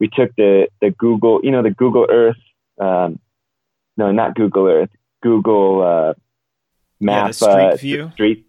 we 0.00 0.08
took 0.08 0.34
the 0.36 0.68
the 0.80 0.90
Google, 0.90 1.40
you 1.42 1.50
know, 1.50 1.62
the 1.62 1.70
Google 1.70 2.06
Earth. 2.10 2.36
Um, 2.80 3.18
no, 3.96 4.12
not 4.12 4.34
Google 4.34 4.66
Earth. 4.66 4.90
Google 5.22 5.82
uh, 5.82 6.14
Map. 7.00 7.26
Yeah, 7.26 7.30
street 7.32 7.50
uh, 7.50 7.76
View. 7.76 8.10
Street 8.14 8.46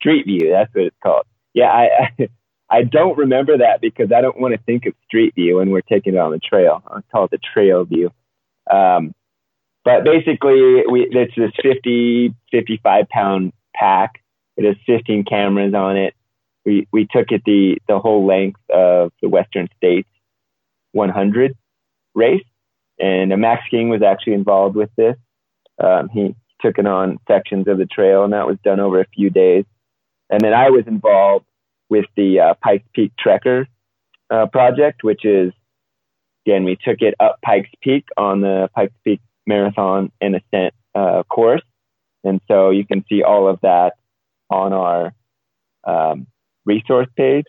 Street 0.00 0.26
View. 0.26 0.50
That's 0.50 0.74
what 0.74 0.84
it's 0.84 0.96
called. 1.02 1.26
Yeah, 1.52 1.70
I, 1.70 1.88
I 2.18 2.28
I 2.70 2.82
don't 2.82 3.16
remember 3.18 3.58
that 3.58 3.80
because 3.80 4.10
I 4.10 4.20
don't 4.20 4.40
want 4.40 4.54
to 4.54 4.60
think 4.62 4.86
of 4.86 4.94
Street 5.06 5.34
View 5.34 5.56
when 5.56 5.70
we're 5.70 5.82
taking 5.82 6.14
it 6.14 6.18
on 6.18 6.32
the 6.32 6.38
trail. 6.38 6.82
I 6.86 7.00
call 7.12 7.26
it 7.26 7.30
the 7.30 7.38
Trail 7.38 7.84
View. 7.84 8.10
Um, 8.70 9.14
but 9.84 10.02
basically, 10.04 10.82
we 10.90 11.06
it's 11.10 11.34
this 11.36 11.52
50, 11.62 12.34
55 12.50 13.08
pound 13.08 13.52
pack. 13.74 14.22
It 14.56 14.64
has 14.64 14.76
15 14.86 15.24
cameras 15.24 15.74
on 15.74 15.96
it. 15.96 16.14
We 16.64 16.88
we 16.90 17.06
took 17.10 17.30
it 17.30 17.42
the 17.44 17.78
the 17.86 17.98
whole 17.98 18.26
length 18.26 18.60
of 18.70 19.12
the 19.20 19.28
Western 19.28 19.68
States 19.76 20.08
100 20.92 21.54
race, 22.14 22.44
and 22.98 23.30
Max 23.40 23.62
King 23.70 23.88
was 23.88 24.02
actually 24.02 24.34
involved 24.34 24.76
with 24.76 24.90
this. 24.96 25.16
Um, 25.82 26.08
he 26.08 26.34
took 26.60 26.78
it 26.78 26.86
on 26.86 27.18
sections 27.28 27.68
of 27.68 27.78
the 27.78 27.86
trail, 27.86 28.24
and 28.24 28.32
that 28.32 28.46
was 28.46 28.56
done 28.64 28.80
over 28.80 29.00
a 29.00 29.06
few 29.14 29.30
days. 29.30 29.64
And 30.30 30.40
then 30.40 30.54
I 30.54 30.70
was 30.70 30.86
involved 30.86 31.46
with 31.90 32.06
the 32.16 32.40
uh, 32.40 32.54
Pikes 32.62 32.86
Peak 32.94 33.12
Trekker 33.24 33.66
uh, 34.30 34.46
project, 34.46 35.04
which 35.04 35.24
is 35.24 35.52
again 36.46 36.64
we 36.64 36.76
took 36.76 37.00
it 37.00 37.14
up 37.20 37.38
Pikes 37.44 37.70
Peak 37.82 38.04
on 38.16 38.40
the 38.40 38.68
Pikes 38.74 38.94
Peak 39.04 39.20
Marathon 39.46 40.10
and 40.20 40.36
Ascent 40.36 40.74
uh, 40.94 41.22
course, 41.24 41.62
and 42.22 42.40
so 42.48 42.70
you 42.70 42.86
can 42.86 43.04
see 43.08 43.22
all 43.22 43.48
of 43.48 43.60
that 43.62 43.94
on 44.50 44.72
our 44.72 45.12
um, 45.84 46.26
resource 46.64 47.08
page, 47.16 47.46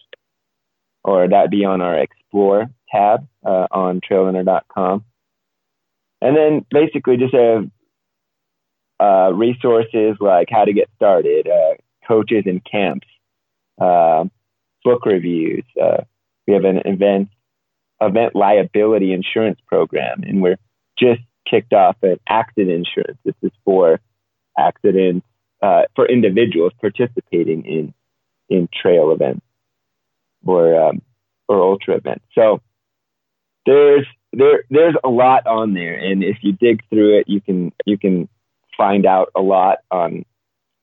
or 1.04 1.28
that'd 1.28 1.52
be 1.52 1.66
on 1.66 1.82
our 1.82 1.98
Explore 1.98 2.70
tab 2.92 3.28
uh, 3.46 3.68
on 3.72 4.02
trailrunner.com. 4.02 5.06
And 6.22 6.36
then 6.36 6.66
basically 6.72 7.18
just 7.18 7.34
have 7.34 7.70
uh, 9.00 9.34
resources 9.34 10.16
like 10.20 10.48
how 10.50 10.66
to 10.66 10.74
get 10.74 10.90
started, 10.96 11.48
uh, 11.48 11.76
coaches 12.08 12.44
and 12.46 12.64
camps, 12.64 13.08
uh, 13.80 14.26
book 14.84 15.06
reviews. 15.06 15.66
Uh, 15.82 16.04
we 16.48 16.54
have 16.54 16.64
an 16.64 16.82
event 16.86 17.30
event 18.02 18.36
liability 18.36 19.14
insurance 19.14 19.60
program, 19.68 20.24
and 20.24 20.42
we're 20.42 20.58
just 20.98 21.22
kicked 21.50 21.74
off 21.74 21.98
an 22.02 22.20
accident 22.28 22.72
insurance. 22.72 23.18
This 23.24 23.36
is 23.42 23.52
for 23.64 24.00
accidents 24.58 25.26
uh, 25.62 25.84
for 25.96 26.06
individuals 26.08 26.72
participating 26.80 27.66
in 27.66 27.94
in 28.50 28.70
trail 28.74 29.12
events 29.12 29.46
or 30.46 30.80
um, 30.80 31.02
or 31.48 31.62
ultra 31.62 31.96
events. 31.96 32.26
So 32.34 32.62
there's 33.66 34.06
there 34.36 34.64
there's 34.70 34.96
a 35.04 35.10
lot 35.10 35.48
on 35.48 35.74
there, 35.74 35.96
and 35.96 36.24
if 36.24 36.38
you 36.42 36.52
dig 36.54 36.82
through 36.90 37.20
it, 37.20 37.30
you 37.30 37.42
can 37.42 37.72
you 37.86 37.98
can 37.98 38.28
find 38.78 39.06
out 39.06 39.32
a 39.36 39.42
lot 39.42 39.78
on 39.90 40.26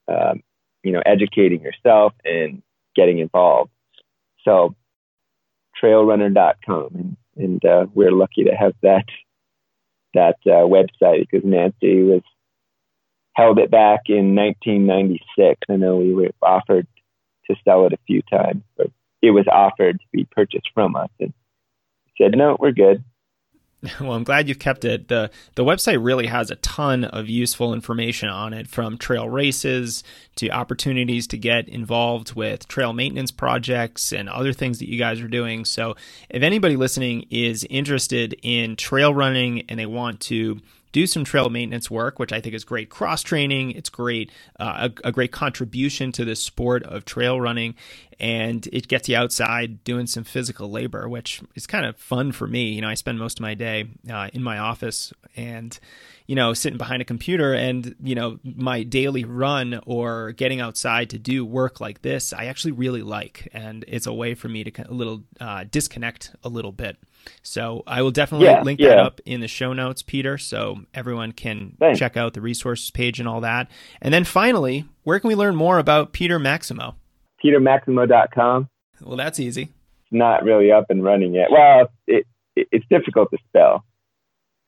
um, 0.08 0.42
you 0.82 0.92
know 0.92 1.02
educating 1.04 1.60
yourself 1.60 2.14
and 2.24 2.62
getting 2.96 3.18
involved. 3.18 3.70
So 4.44 4.74
trailrunner.com, 5.82 6.88
and 6.94 7.16
and 7.36 7.64
uh, 7.64 7.86
we're 7.94 8.12
lucky 8.12 8.44
to 8.44 8.52
have 8.52 8.74
that 8.82 9.04
that 10.14 10.36
uh, 10.46 10.66
website 10.66 11.26
because 11.30 11.44
Nancy 11.44 12.02
was 12.02 12.22
held 13.34 13.58
it 13.58 13.70
back 13.70 14.02
in 14.06 14.34
1996. 14.34 15.60
I 15.70 15.76
know 15.76 15.96
we 15.96 16.12
were 16.14 16.30
offered 16.42 16.86
to 17.46 17.56
sell 17.64 17.86
it 17.86 17.92
a 17.92 17.98
few 18.06 18.22
times, 18.22 18.62
but 18.76 18.88
it 19.22 19.30
was 19.30 19.46
offered 19.50 19.98
to 19.98 20.06
be 20.12 20.24
purchased 20.24 20.70
from 20.74 20.96
us, 20.96 21.10
and 21.20 21.32
said 22.20 22.36
no, 22.36 22.56
we're 22.58 22.72
good. 22.72 23.04
Well, 24.00 24.12
I'm 24.12 24.24
glad 24.24 24.48
you've 24.48 24.58
kept 24.58 24.84
it. 24.84 25.08
the 25.08 25.30
The 25.54 25.64
website 25.64 26.04
really 26.04 26.26
has 26.26 26.50
a 26.50 26.56
ton 26.56 27.04
of 27.04 27.28
useful 27.28 27.74
information 27.74 28.28
on 28.28 28.52
it, 28.52 28.68
from 28.68 28.96
trail 28.96 29.28
races 29.28 30.04
to 30.36 30.50
opportunities 30.50 31.26
to 31.28 31.36
get 31.38 31.68
involved 31.68 32.34
with 32.34 32.68
trail 32.68 32.92
maintenance 32.92 33.30
projects 33.30 34.12
and 34.12 34.28
other 34.28 34.52
things 34.52 34.78
that 34.78 34.88
you 34.88 34.98
guys 34.98 35.20
are 35.20 35.28
doing. 35.28 35.64
So, 35.64 35.96
if 36.30 36.42
anybody 36.42 36.76
listening 36.76 37.26
is 37.30 37.66
interested 37.70 38.36
in 38.42 38.76
trail 38.76 39.12
running 39.12 39.62
and 39.68 39.78
they 39.78 39.86
want 39.86 40.20
to 40.20 40.60
do 40.92 41.06
some 41.06 41.24
trail 41.24 41.48
maintenance 41.48 41.90
work, 41.90 42.18
which 42.18 42.32
I 42.32 42.40
think 42.40 42.54
is 42.54 42.64
great 42.64 42.90
cross 42.90 43.22
training. 43.22 43.72
It's 43.72 43.88
great, 43.88 44.30
uh, 44.60 44.90
a, 45.04 45.08
a, 45.08 45.12
great 45.12 45.32
contribution 45.32 46.12
to 46.12 46.24
the 46.24 46.36
sport 46.36 46.82
of 46.84 47.04
trail 47.04 47.40
running, 47.40 47.74
and 48.20 48.66
it 48.72 48.88
gets 48.88 49.08
you 49.08 49.16
outside 49.16 49.82
doing 49.84 50.06
some 50.06 50.24
physical 50.24 50.70
labor, 50.70 51.08
which 51.08 51.40
is 51.54 51.66
kind 51.66 51.86
of 51.86 51.96
fun 51.96 52.30
for 52.32 52.46
me. 52.46 52.72
You 52.72 52.82
know, 52.82 52.88
I 52.88 52.94
spend 52.94 53.18
most 53.18 53.38
of 53.38 53.42
my 53.42 53.54
day 53.54 53.86
uh, 54.10 54.28
in 54.32 54.42
my 54.42 54.58
office 54.58 55.12
and 55.34 55.78
you 56.26 56.36
know 56.36 56.54
sitting 56.54 56.78
behind 56.78 57.02
a 57.02 57.06
computer, 57.06 57.54
and 57.54 57.94
you 58.02 58.14
know 58.14 58.38
my 58.44 58.82
daily 58.82 59.24
run 59.24 59.80
or 59.86 60.32
getting 60.32 60.60
outside 60.60 61.10
to 61.10 61.18
do 61.18 61.44
work 61.44 61.80
like 61.80 62.02
this, 62.02 62.32
I 62.32 62.46
actually 62.46 62.72
really 62.72 63.02
like, 63.02 63.48
and 63.52 63.84
it's 63.88 64.06
a 64.06 64.12
way 64.12 64.34
for 64.34 64.48
me 64.48 64.64
to 64.64 64.90
a 64.90 64.92
little 64.92 65.22
uh, 65.40 65.64
disconnect 65.70 66.34
a 66.44 66.48
little 66.48 66.72
bit. 66.72 66.98
So 67.42 67.82
I 67.86 68.02
will 68.02 68.10
definitely 68.10 68.46
yeah, 68.46 68.62
link 68.62 68.80
yeah. 68.80 68.88
that 68.90 68.98
up 68.98 69.20
in 69.24 69.40
the 69.40 69.48
show 69.48 69.72
notes, 69.72 70.02
Peter, 70.02 70.38
so 70.38 70.80
everyone 70.94 71.32
can 71.32 71.76
Thanks. 71.78 71.98
check 71.98 72.16
out 72.16 72.34
the 72.34 72.40
resources 72.40 72.90
page 72.90 73.18
and 73.18 73.28
all 73.28 73.40
that. 73.40 73.70
And 74.00 74.12
then 74.12 74.24
finally, 74.24 74.84
where 75.04 75.18
can 75.18 75.28
we 75.28 75.34
learn 75.34 75.56
more 75.56 75.78
about 75.78 76.12
Peter 76.12 76.38
Maksimow? 76.38 76.94
PeterMaksimow.com. 77.44 78.68
Well, 79.00 79.16
that's 79.16 79.40
easy. 79.40 79.62
It's 79.62 80.12
not 80.12 80.44
really 80.44 80.70
up 80.70 80.86
and 80.90 81.02
running 81.02 81.34
yet. 81.34 81.48
Well, 81.50 81.88
it, 82.06 82.26
it 82.54 82.68
it's 82.70 82.86
difficult 82.88 83.30
to 83.30 83.38
spell, 83.48 83.84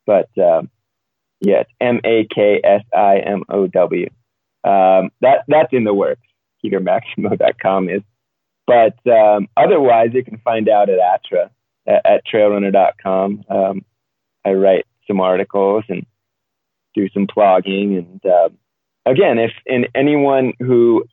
but 0.07 0.29
um, 0.39 0.71
yeah, 1.41 1.61
it's 1.61 1.71
M 1.81 2.01
A 2.05 2.27
K 2.35 2.61
S 2.65 2.83
I 2.93 3.19
M 3.19 3.45
O 3.49 3.67
W. 3.67 4.09
Um, 4.65 5.11
that 5.21 5.45
that's 5.47 5.73
in 5.73 5.85
the 5.85 5.95
works. 5.95 6.23
PeterMaksimow.com 6.65 7.91
is, 7.91 8.03
but 8.67 8.97
um, 9.07 9.49
otherwise, 9.57 10.11
you 10.15 10.25
can 10.25 10.39
find 10.39 10.69
out 10.69 10.89
at 10.89 10.99
ATRA 10.99 11.51
at, 11.87 12.05
at 12.05 12.27
trailrunner.com. 12.27 13.45
Um, 13.49 13.85
I 14.45 14.53
write 14.53 14.87
some 15.07 15.21
articles 15.21 15.85
and 15.89 16.07
do 16.95 17.09
some 17.11 17.27
blogging. 17.27 17.99
And 17.99 18.25
uh, 18.25 18.49
again, 19.07 19.39
if 19.39 19.53
in 19.67 19.87
anyone 19.95 20.53
who 20.59 21.05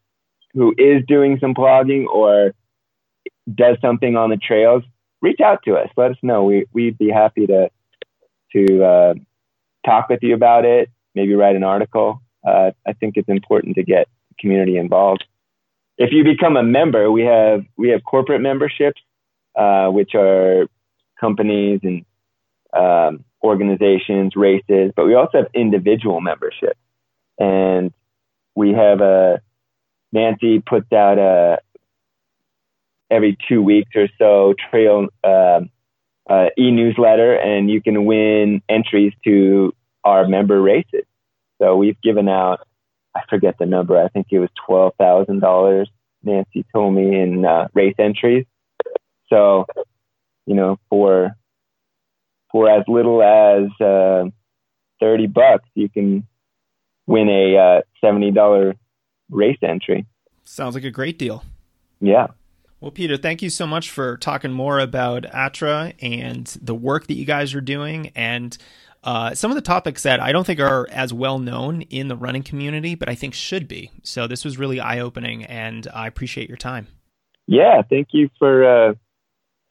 who 0.54 0.74
is 0.78 1.04
doing 1.08 1.38
some 1.40 1.54
blogging 1.54 2.06
or 2.08 2.54
does 3.54 3.78
something 3.82 4.18
on 4.18 4.30
the 4.30 4.38
trails, 4.38 4.84
reach 5.22 5.40
out 5.40 5.64
to 5.64 5.76
us. 5.76 5.90
Let 5.96 6.12
us 6.12 6.18
know. 6.22 6.44
We 6.44 6.66
we'd 6.74 6.98
be 6.98 7.10
happy 7.10 7.48
to 7.48 7.70
to 8.54 8.84
uh, 8.84 9.14
talk 9.86 10.10
with 10.10 10.20
you 10.22 10.34
about 10.34 10.66
it. 10.66 10.90
Maybe 11.16 11.34
write 11.34 11.56
an 11.56 11.64
article. 11.64 12.22
Uh, 12.46 12.72
I 12.86 12.94
think 12.94 13.18
it's 13.18 13.30
important 13.30 13.76
to 13.76 13.84
get 13.84 14.08
community 14.40 14.78
involved. 14.78 15.26
If 15.98 16.12
you 16.12 16.24
become 16.24 16.58
a 16.58 16.64
member, 16.64 17.12
we 17.12 17.24
have 17.24 17.64
we 17.78 17.90
have 17.90 18.04
corporate 18.04 18.42
memberships, 18.42 19.02
uh, 19.56 19.88
which 19.88 20.16
are 20.16 20.68
companies 21.20 21.80
and 21.84 22.06
um, 22.74 23.24
organizations, 23.44 24.36
races, 24.36 24.92
but 24.96 25.06
we 25.06 25.16
also 25.16 25.40
have 25.40 25.48
individual 25.54 26.22
membership. 26.22 26.78
And 27.40 27.92
we 28.56 28.74
have 28.74 29.02
a, 29.02 29.42
Nancy 30.12 30.60
puts 30.60 30.92
out 30.94 31.18
a, 31.18 31.60
every 33.10 33.38
two 33.48 33.62
weeks 33.62 33.92
or 33.96 34.08
so 34.18 34.54
trail 34.70 35.08
uh, 35.24 35.62
uh, 36.30 36.46
e-newsletter 36.58 37.34
and 37.34 37.70
you 37.70 37.82
can 37.82 38.06
win 38.06 38.62
entries 38.70 39.14
to 39.26 39.74
our 40.04 40.28
member 40.28 40.62
races. 40.62 41.06
So 41.62 41.76
we've 41.76 42.00
given 42.02 42.30
out, 42.30 42.68
I 43.16 43.22
forget 43.30 43.58
the 43.60 43.66
number, 43.66 44.02
I 44.02 44.08
think 44.08 44.28
it 44.32 44.40
was 44.40 44.50
$12,000, 44.68 45.86
Nancy 46.24 46.66
told 46.74 46.96
me, 46.96 47.20
in 47.20 47.46
uh, 47.46 47.68
race 47.74 47.96
entries. 48.00 48.46
So, 49.32 49.66
you 50.46 50.56
know, 50.56 50.78
for 50.90 51.32
for 52.52 52.70
as 52.70 52.84
little 52.88 53.24
as 53.24 53.70
uh, 53.80 54.30
30 55.00 55.28
bucks, 55.28 55.68
you 55.74 55.90
can 55.90 56.28
win 57.08 57.30
a 57.30 57.58
uh, 57.58 57.82
$70 58.04 58.76
race 59.30 59.58
entry. 59.64 60.06
Sounds 60.44 60.76
like 60.76 60.84
a 60.84 60.92
great 60.92 61.18
deal. 61.18 61.46
Yeah. 62.02 62.28
Well, 62.82 62.92
Peter, 62.92 63.16
thank 63.16 63.42
you 63.42 63.50
so 63.50 63.66
much 63.68 63.90
for 63.90 64.18
talking 64.18 64.52
more 64.52 64.80
about 64.80 65.26
ATRA 65.26 65.94
and 66.02 66.46
the 66.62 66.76
work 66.76 67.08
that 67.08 67.14
you 67.14 67.26
guys 67.26 67.54
are 67.54 67.62
doing 67.62 68.12
and 68.16 68.58
uh, 69.04 69.34
some 69.34 69.50
of 69.50 69.56
the 69.56 69.62
topics 69.62 70.04
that 70.04 70.20
I 70.20 70.32
don't 70.32 70.46
think 70.46 70.60
are 70.60 70.88
as 70.92 71.14
well 71.14 71.40
known 71.40 71.84
in 71.84 72.08
the 72.08 72.16
running 72.16 72.44
community, 72.44 72.96
but 72.96 73.10
I 73.10 73.16
think 73.16 73.34
should 73.34 73.68
be. 73.68 73.92
So 74.04 74.28
this 74.28 74.44
was 74.46 74.58
really 74.58 74.80
eye 74.80 75.00
opening, 75.00 75.44
and 75.44 75.88
I 75.94 76.08
appreciate 76.08 76.48
your 76.48 76.58
time. 76.58 76.88
Yeah, 77.48 77.82
thank 77.88 78.10
you 78.12 78.30
for 78.38 78.90
uh, 78.90 78.94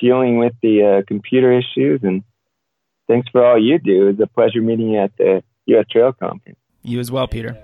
dealing 0.01 0.39
with 0.39 0.55
the 0.63 1.01
uh, 1.01 1.03
computer 1.07 1.53
issues 1.53 2.01
and 2.03 2.23
thanks 3.09 3.29
for 3.31 3.45
all 3.45 3.63
you 3.63 3.79
do. 3.79 4.09
It's 4.09 4.21
a 4.21 4.27
pleasure 4.27 4.63
meeting 4.63 4.91
you 4.91 5.01
at 5.01 5.17
the 5.19 5.43
U.S. 5.67 5.87
Trail 5.91 6.13
Conference. 6.13 6.59
You 6.83 7.01
as 7.01 7.11
well, 7.11 7.29
Peter. 7.29 7.59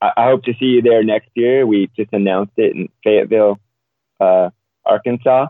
I, 0.00 0.10
I 0.16 0.26
hope 0.26 0.44
to 0.44 0.52
see 0.58 0.66
you 0.66 0.82
there 0.82 1.02
next 1.02 1.30
year. 1.34 1.66
We 1.66 1.90
just 1.96 2.12
announced 2.12 2.52
it 2.56 2.74
in 2.74 2.88
Fayetteville, 3.04 3.58
uh, 4.20 4.50
Arkansas 4.84 5.46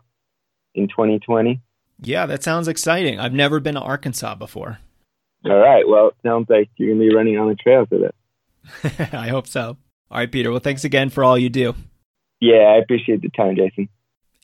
in 0.75 0.89
2020. 0.89 1.61
Yeah, 2.03 2.27
that 2.27 2.43
sounds 2.43 2.69
exciting. 2.69 3.19
I've 3.19 3.33
never 3.33 3.61
been 3.61 3.75
to 3.75 3.81
Arkansas 3.81 4.35
before. 4.37 4.79
All 5.45 5.59
right. 5.59 5.87
Well, 5.87 6.09
it 6.09 6.15
sounds 6.23 6.47
like 6.49 6.71
you're 6.77 6.95
going 6.95 7.01
to 7.01 7.09
be 7.09 7.15
running 7.15 7.39
on 7.39 7.49
the 7.49 7.55
trails 7.55 7.89
with 7.91 8.03
it. 8.03 8.15
I 9.13 9.29
hope 9.29 9.47
so. 9.47 9.77
All 10.11 10.19
right, 10.19 10.31
Peter. 10.31 10.51
Well, 10.51 10.61
thanks 10.61 10.85
again 10.85 11.09
for 11.11 11.25
all 11.25 11.39
you 11.39 11.49
do. 11.49 11.75
Yeah, 12.41 12.75
I 12.75 12.77
appreciate 12.77 13.23
the 13.23 13.31
time, 13.31 13.57
Jason. 13.57 13.89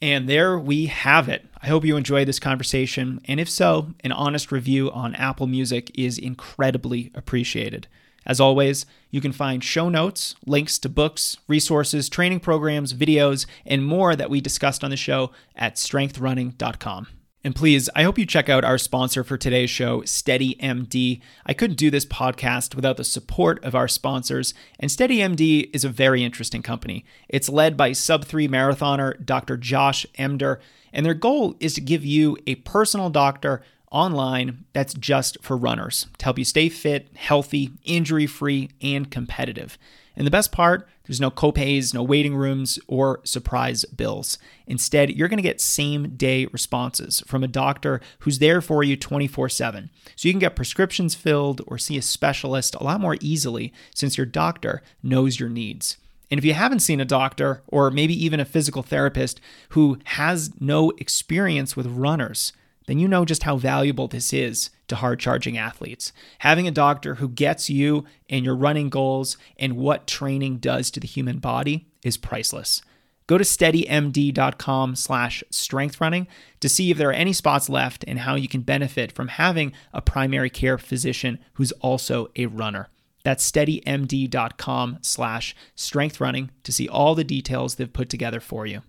And 0.02 0.28
there 0.28 0.58
we 0.58 0.86
have 0.86 1.28
it. 1.28 1.46
I 1.62 1.68
hope 1.68 1.84
you 1.84 1.96
enjoyed 1.96 2.28
this 2.28 2.38
conversation. 2.38 3.20
And 3.24 3.40
if 3.40 3.48
so, 3.48 3.94
an 4.00 4.12
honest 4.12 4.52
review 4.52 4.90
on 4.92 5.14
Apple 5.14 5.46
Music 5.46 5.90
is 5.94 6.18
incredibly 6.18 7.10
appreciated. 7.14 7.88
As 8.26 8.40
always, 8.40 8.84
you 9.10 9.20
can 9.20 9.32
find 9.32 9.62
show 9.62 9.88
notes, 9.88 10.34
links 10.44 10.78
to 10.80 10.88
books, 10.88 11.38
resources, 11.48 12.08
training 12.08 12.40
programs, 12.40 12.92
videos, 12.92 13.46
and 13.64 13.86
more 13.86 14.16
that 14.16 14.30
we 14.30 14.40
discussed 14.40 14.82
on 14.84 14.90
the 14.90 14.96
show 14.96 15.30
at 15.54 15.76
strengthrunning.com. 15.76 17.06
And 17.46 17.54
please, 17.54 17.88
I 17.94 18.02
hope 18.02 18.18
you 18.18 18.26
check 18.26 18.48
out 18.48 18.64
our 18.64 18.76
sponsor 18.76 19.22
for 19.22 19.36
today's 19.36 19.70
show, 19.70 20.00
SteadyMD. 20.00 21.20
I 21.46 21.54
couldn't 21.54 21.76
do 21.76 21.92
this 21.92 22.04
podcast 22.04 22.74
without 22.74 22.96
the 22.96 23.04
support 23.04 23.64
of 23.64 23.72
our 23.72 23.86
sponsors, 23.86 24.52
and 24.80 24.90
SteadyMD 24.90 25.70
is 25.72 25.84
a 25.84 25.88
very 25.88 26.24
interesting 26.24 26.60
company. 26.60 27.04
It's 27.28 27.48
led 27.48 27.76
by 27.76 27.92
sub 27.92 28.24
3 28.24 28.48
marathoner 28.48 29.24
Dr. 29.24 29.56
Josh 29.56 30.04
Emdur, 30.18 30.58
and 30.92 31.06
their 31.06 31.14
goal 31.14 31.54
is 31.60 31.74
to 31.74 31.80
give 31.80 32.04
you 32.04 32.36
a 32.48 32.56
personal 32.56 33.10
doctor 33.10 33.62
online 33.92 34.64
that's 34.72 34.94
just 34.94 35.38
for 35.40 35.56
runners 35.56 36.08
to 36.18 36.24
help 36.24 36.40
you 36.40 36.44
stay 36.44 36.68
fit, 36.68 37.10
healthy, 37.14 37.70
injury 37.84 38.26
free, 38.26 38.70
and 38.82 39.08
competitive. 39.08 39.78
And 40.16 40.26
the 40.26 40.30
best 40.30 40.50
part, 40.50 40.88
there's 41.04 41.20
no 41.20 41.30
copays, 41.30 41.92
no 41.92 42.02
waiting 42.02 42.34
rooms, 42.34 42.78
or 42.88 43.20
surprise 43.24 43.84
bills. 43.84 44.38
Instead, 44.66 45.10
you're 45.10 45.28
going 45.28 45.36
to 45.36 45.42
get 45.42 45.60
same 45.60 46.16
day 46.16 46.46
responses 46.46 47.22
from 47.26 47.44
a 47.44 47.48
doctor 47.48 48.00
who's 48.20 48.38
there 48.38 48.60
for 48.60 48.82
you 48.82 48.96
24 48.96 49.48
7. 49.48 49.90
So 50.16 50.28
you 50.28 50.32
can 50.32 50.40
get 50.40 50.56
prescriptions 50.56 51.14
filled 51.14 51.60
or 51.66 51.78
see 51.78 51.98
a 51.98 52.02
specialist 52.02 52.74
a 52.74 52.82
lot 52.82 53.00
more 53.00 53.16
easily 53.20 53.72
since 53.94 54.16
your 54.16 54.26
doctor 54.26 54.82
knows 55.02 55.38
your 55.38 55.50
needs. 55.50 55.98
And 56.30 56.38
if 56.38 56.44
you 56.44 56.54
haven't 56.54 56.80
seen 56.80 57.00
a 57.00 57.04
doctor 57.04 57.62
or 57.68 57.90
maybe 57.90 58.24
even 58.24 58.40
a 58.40 58.44
physical 58.44 58.82
therapist 58.82 59.40
who 59.70 59.98
has 60.04 60.50
no 60.60 60.90
experience 60.98 61.76
with 61.76 61.86
runners, 61.86 62.52
then 62.86 62.98
you 62.98 63.06
know 63.06 63.24
just 63.24 63.44
how 63.44 63.56
valuable 63.56 64.08
this 64.08 64.32
is 64.32 64.70
to 64.88 64.96
hard 64.96 65.20
charging 65.20 65.58
athletes. 65.58 66.12
Having 66.40 66.68
a 66.68 66.72
doctor 66.72 67.16
who 67.16 67.28
gets 67.28 67.68
you 67.68 68.04
and 68.28 68.44
your 68.44 68.56
running 68.56 68.88
goals 68.88 69.36
and 69.58 69.76
what 69.76 70.06
training 70.06 70.58
does 70.58 70.90
to 70.90 71.00
the 71.00 71.06
human 71.06 71.38
body 71.38 71.86
is 72.02 72.16
priceless. 72.16 72.82
Go 73.26 73.38
to 73.38 73.44
steadymd.com 73.44 74.94
slash 74.94 75.42
strengthrunning 75.50 76.28
to 76.60 76.68
see 76.68 76.90
if 76.90 76.98
there 76.98 77.10
are 77.10 77.12
any 77.12 77.32
spots 77.32 77.68
left 77.68 78.04
and 78.06 78.20
how 78.20 78.36
you 78.36 78.46
can 78.46 78.60
benefit 78.60 79.10
from 79.10 79.28
having 79.28 79.72
a 79.92 80.00
primary 80.00 80.50
care 80.50 80.78
physician 80.78 81.40
who's 81.54 81.72
also 81.72 82.28
a 82.36 82.46
runner. 82.46 82.88
That's 83.24 83.50
steadymd.com 83.50 84.98
slash 85.02 85.56
strengthrunning 85.76 86.50
to 86.62 86.72
see 86.72 86.88
all 86.88 87.16
the 87.16 87.24
details 87.24 87.74
they've 87.74 87.92
put 87.92 88.08
together 88.08 88.38
for 88.38 88.66
you. 88.66 88.82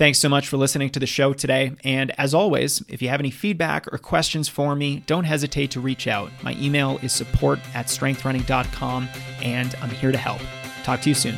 Thanks 0.00 0.18
so 0.18 0.30
much 0.30 0.48
for 0.48 0.56
listening 0.56 0.88
to 0.92 0.98
the 0.98 1.04
show 1.06 1.34
today. 1.34 1.72
And 1.84 2.10
as 2.18 2.32
always, 2.32 2.82
if 2.88 3.02
you 3.02 3.10
have 3.10 3.20
any 3.20 3.30
feedback 3.30 3.86
or 3.92 3.98
questions 3.98 4.48
for 4.48 4.74
me, 4.74 5.02
don't 5.06 5.24
hesitate 5.24 5.72
to 5.72 5.80
reach 5.80 6.08
out. 6.08 6.30
My 6.42 6.56
email 6.58 6.98
is 7.02 7.12
support 7.12 7.58
at 7.74 7.88
strengthrunning.com, 7.88 9.10
and 9.42 9.74
I'm 9.82 9.90
here 9.90 10.10
to 10.10 10.16
help. 10.16 10.40
Talk 10.84 11.02
to 11.02 11.10
you 11.10 11.14
soon. 11.14 11.36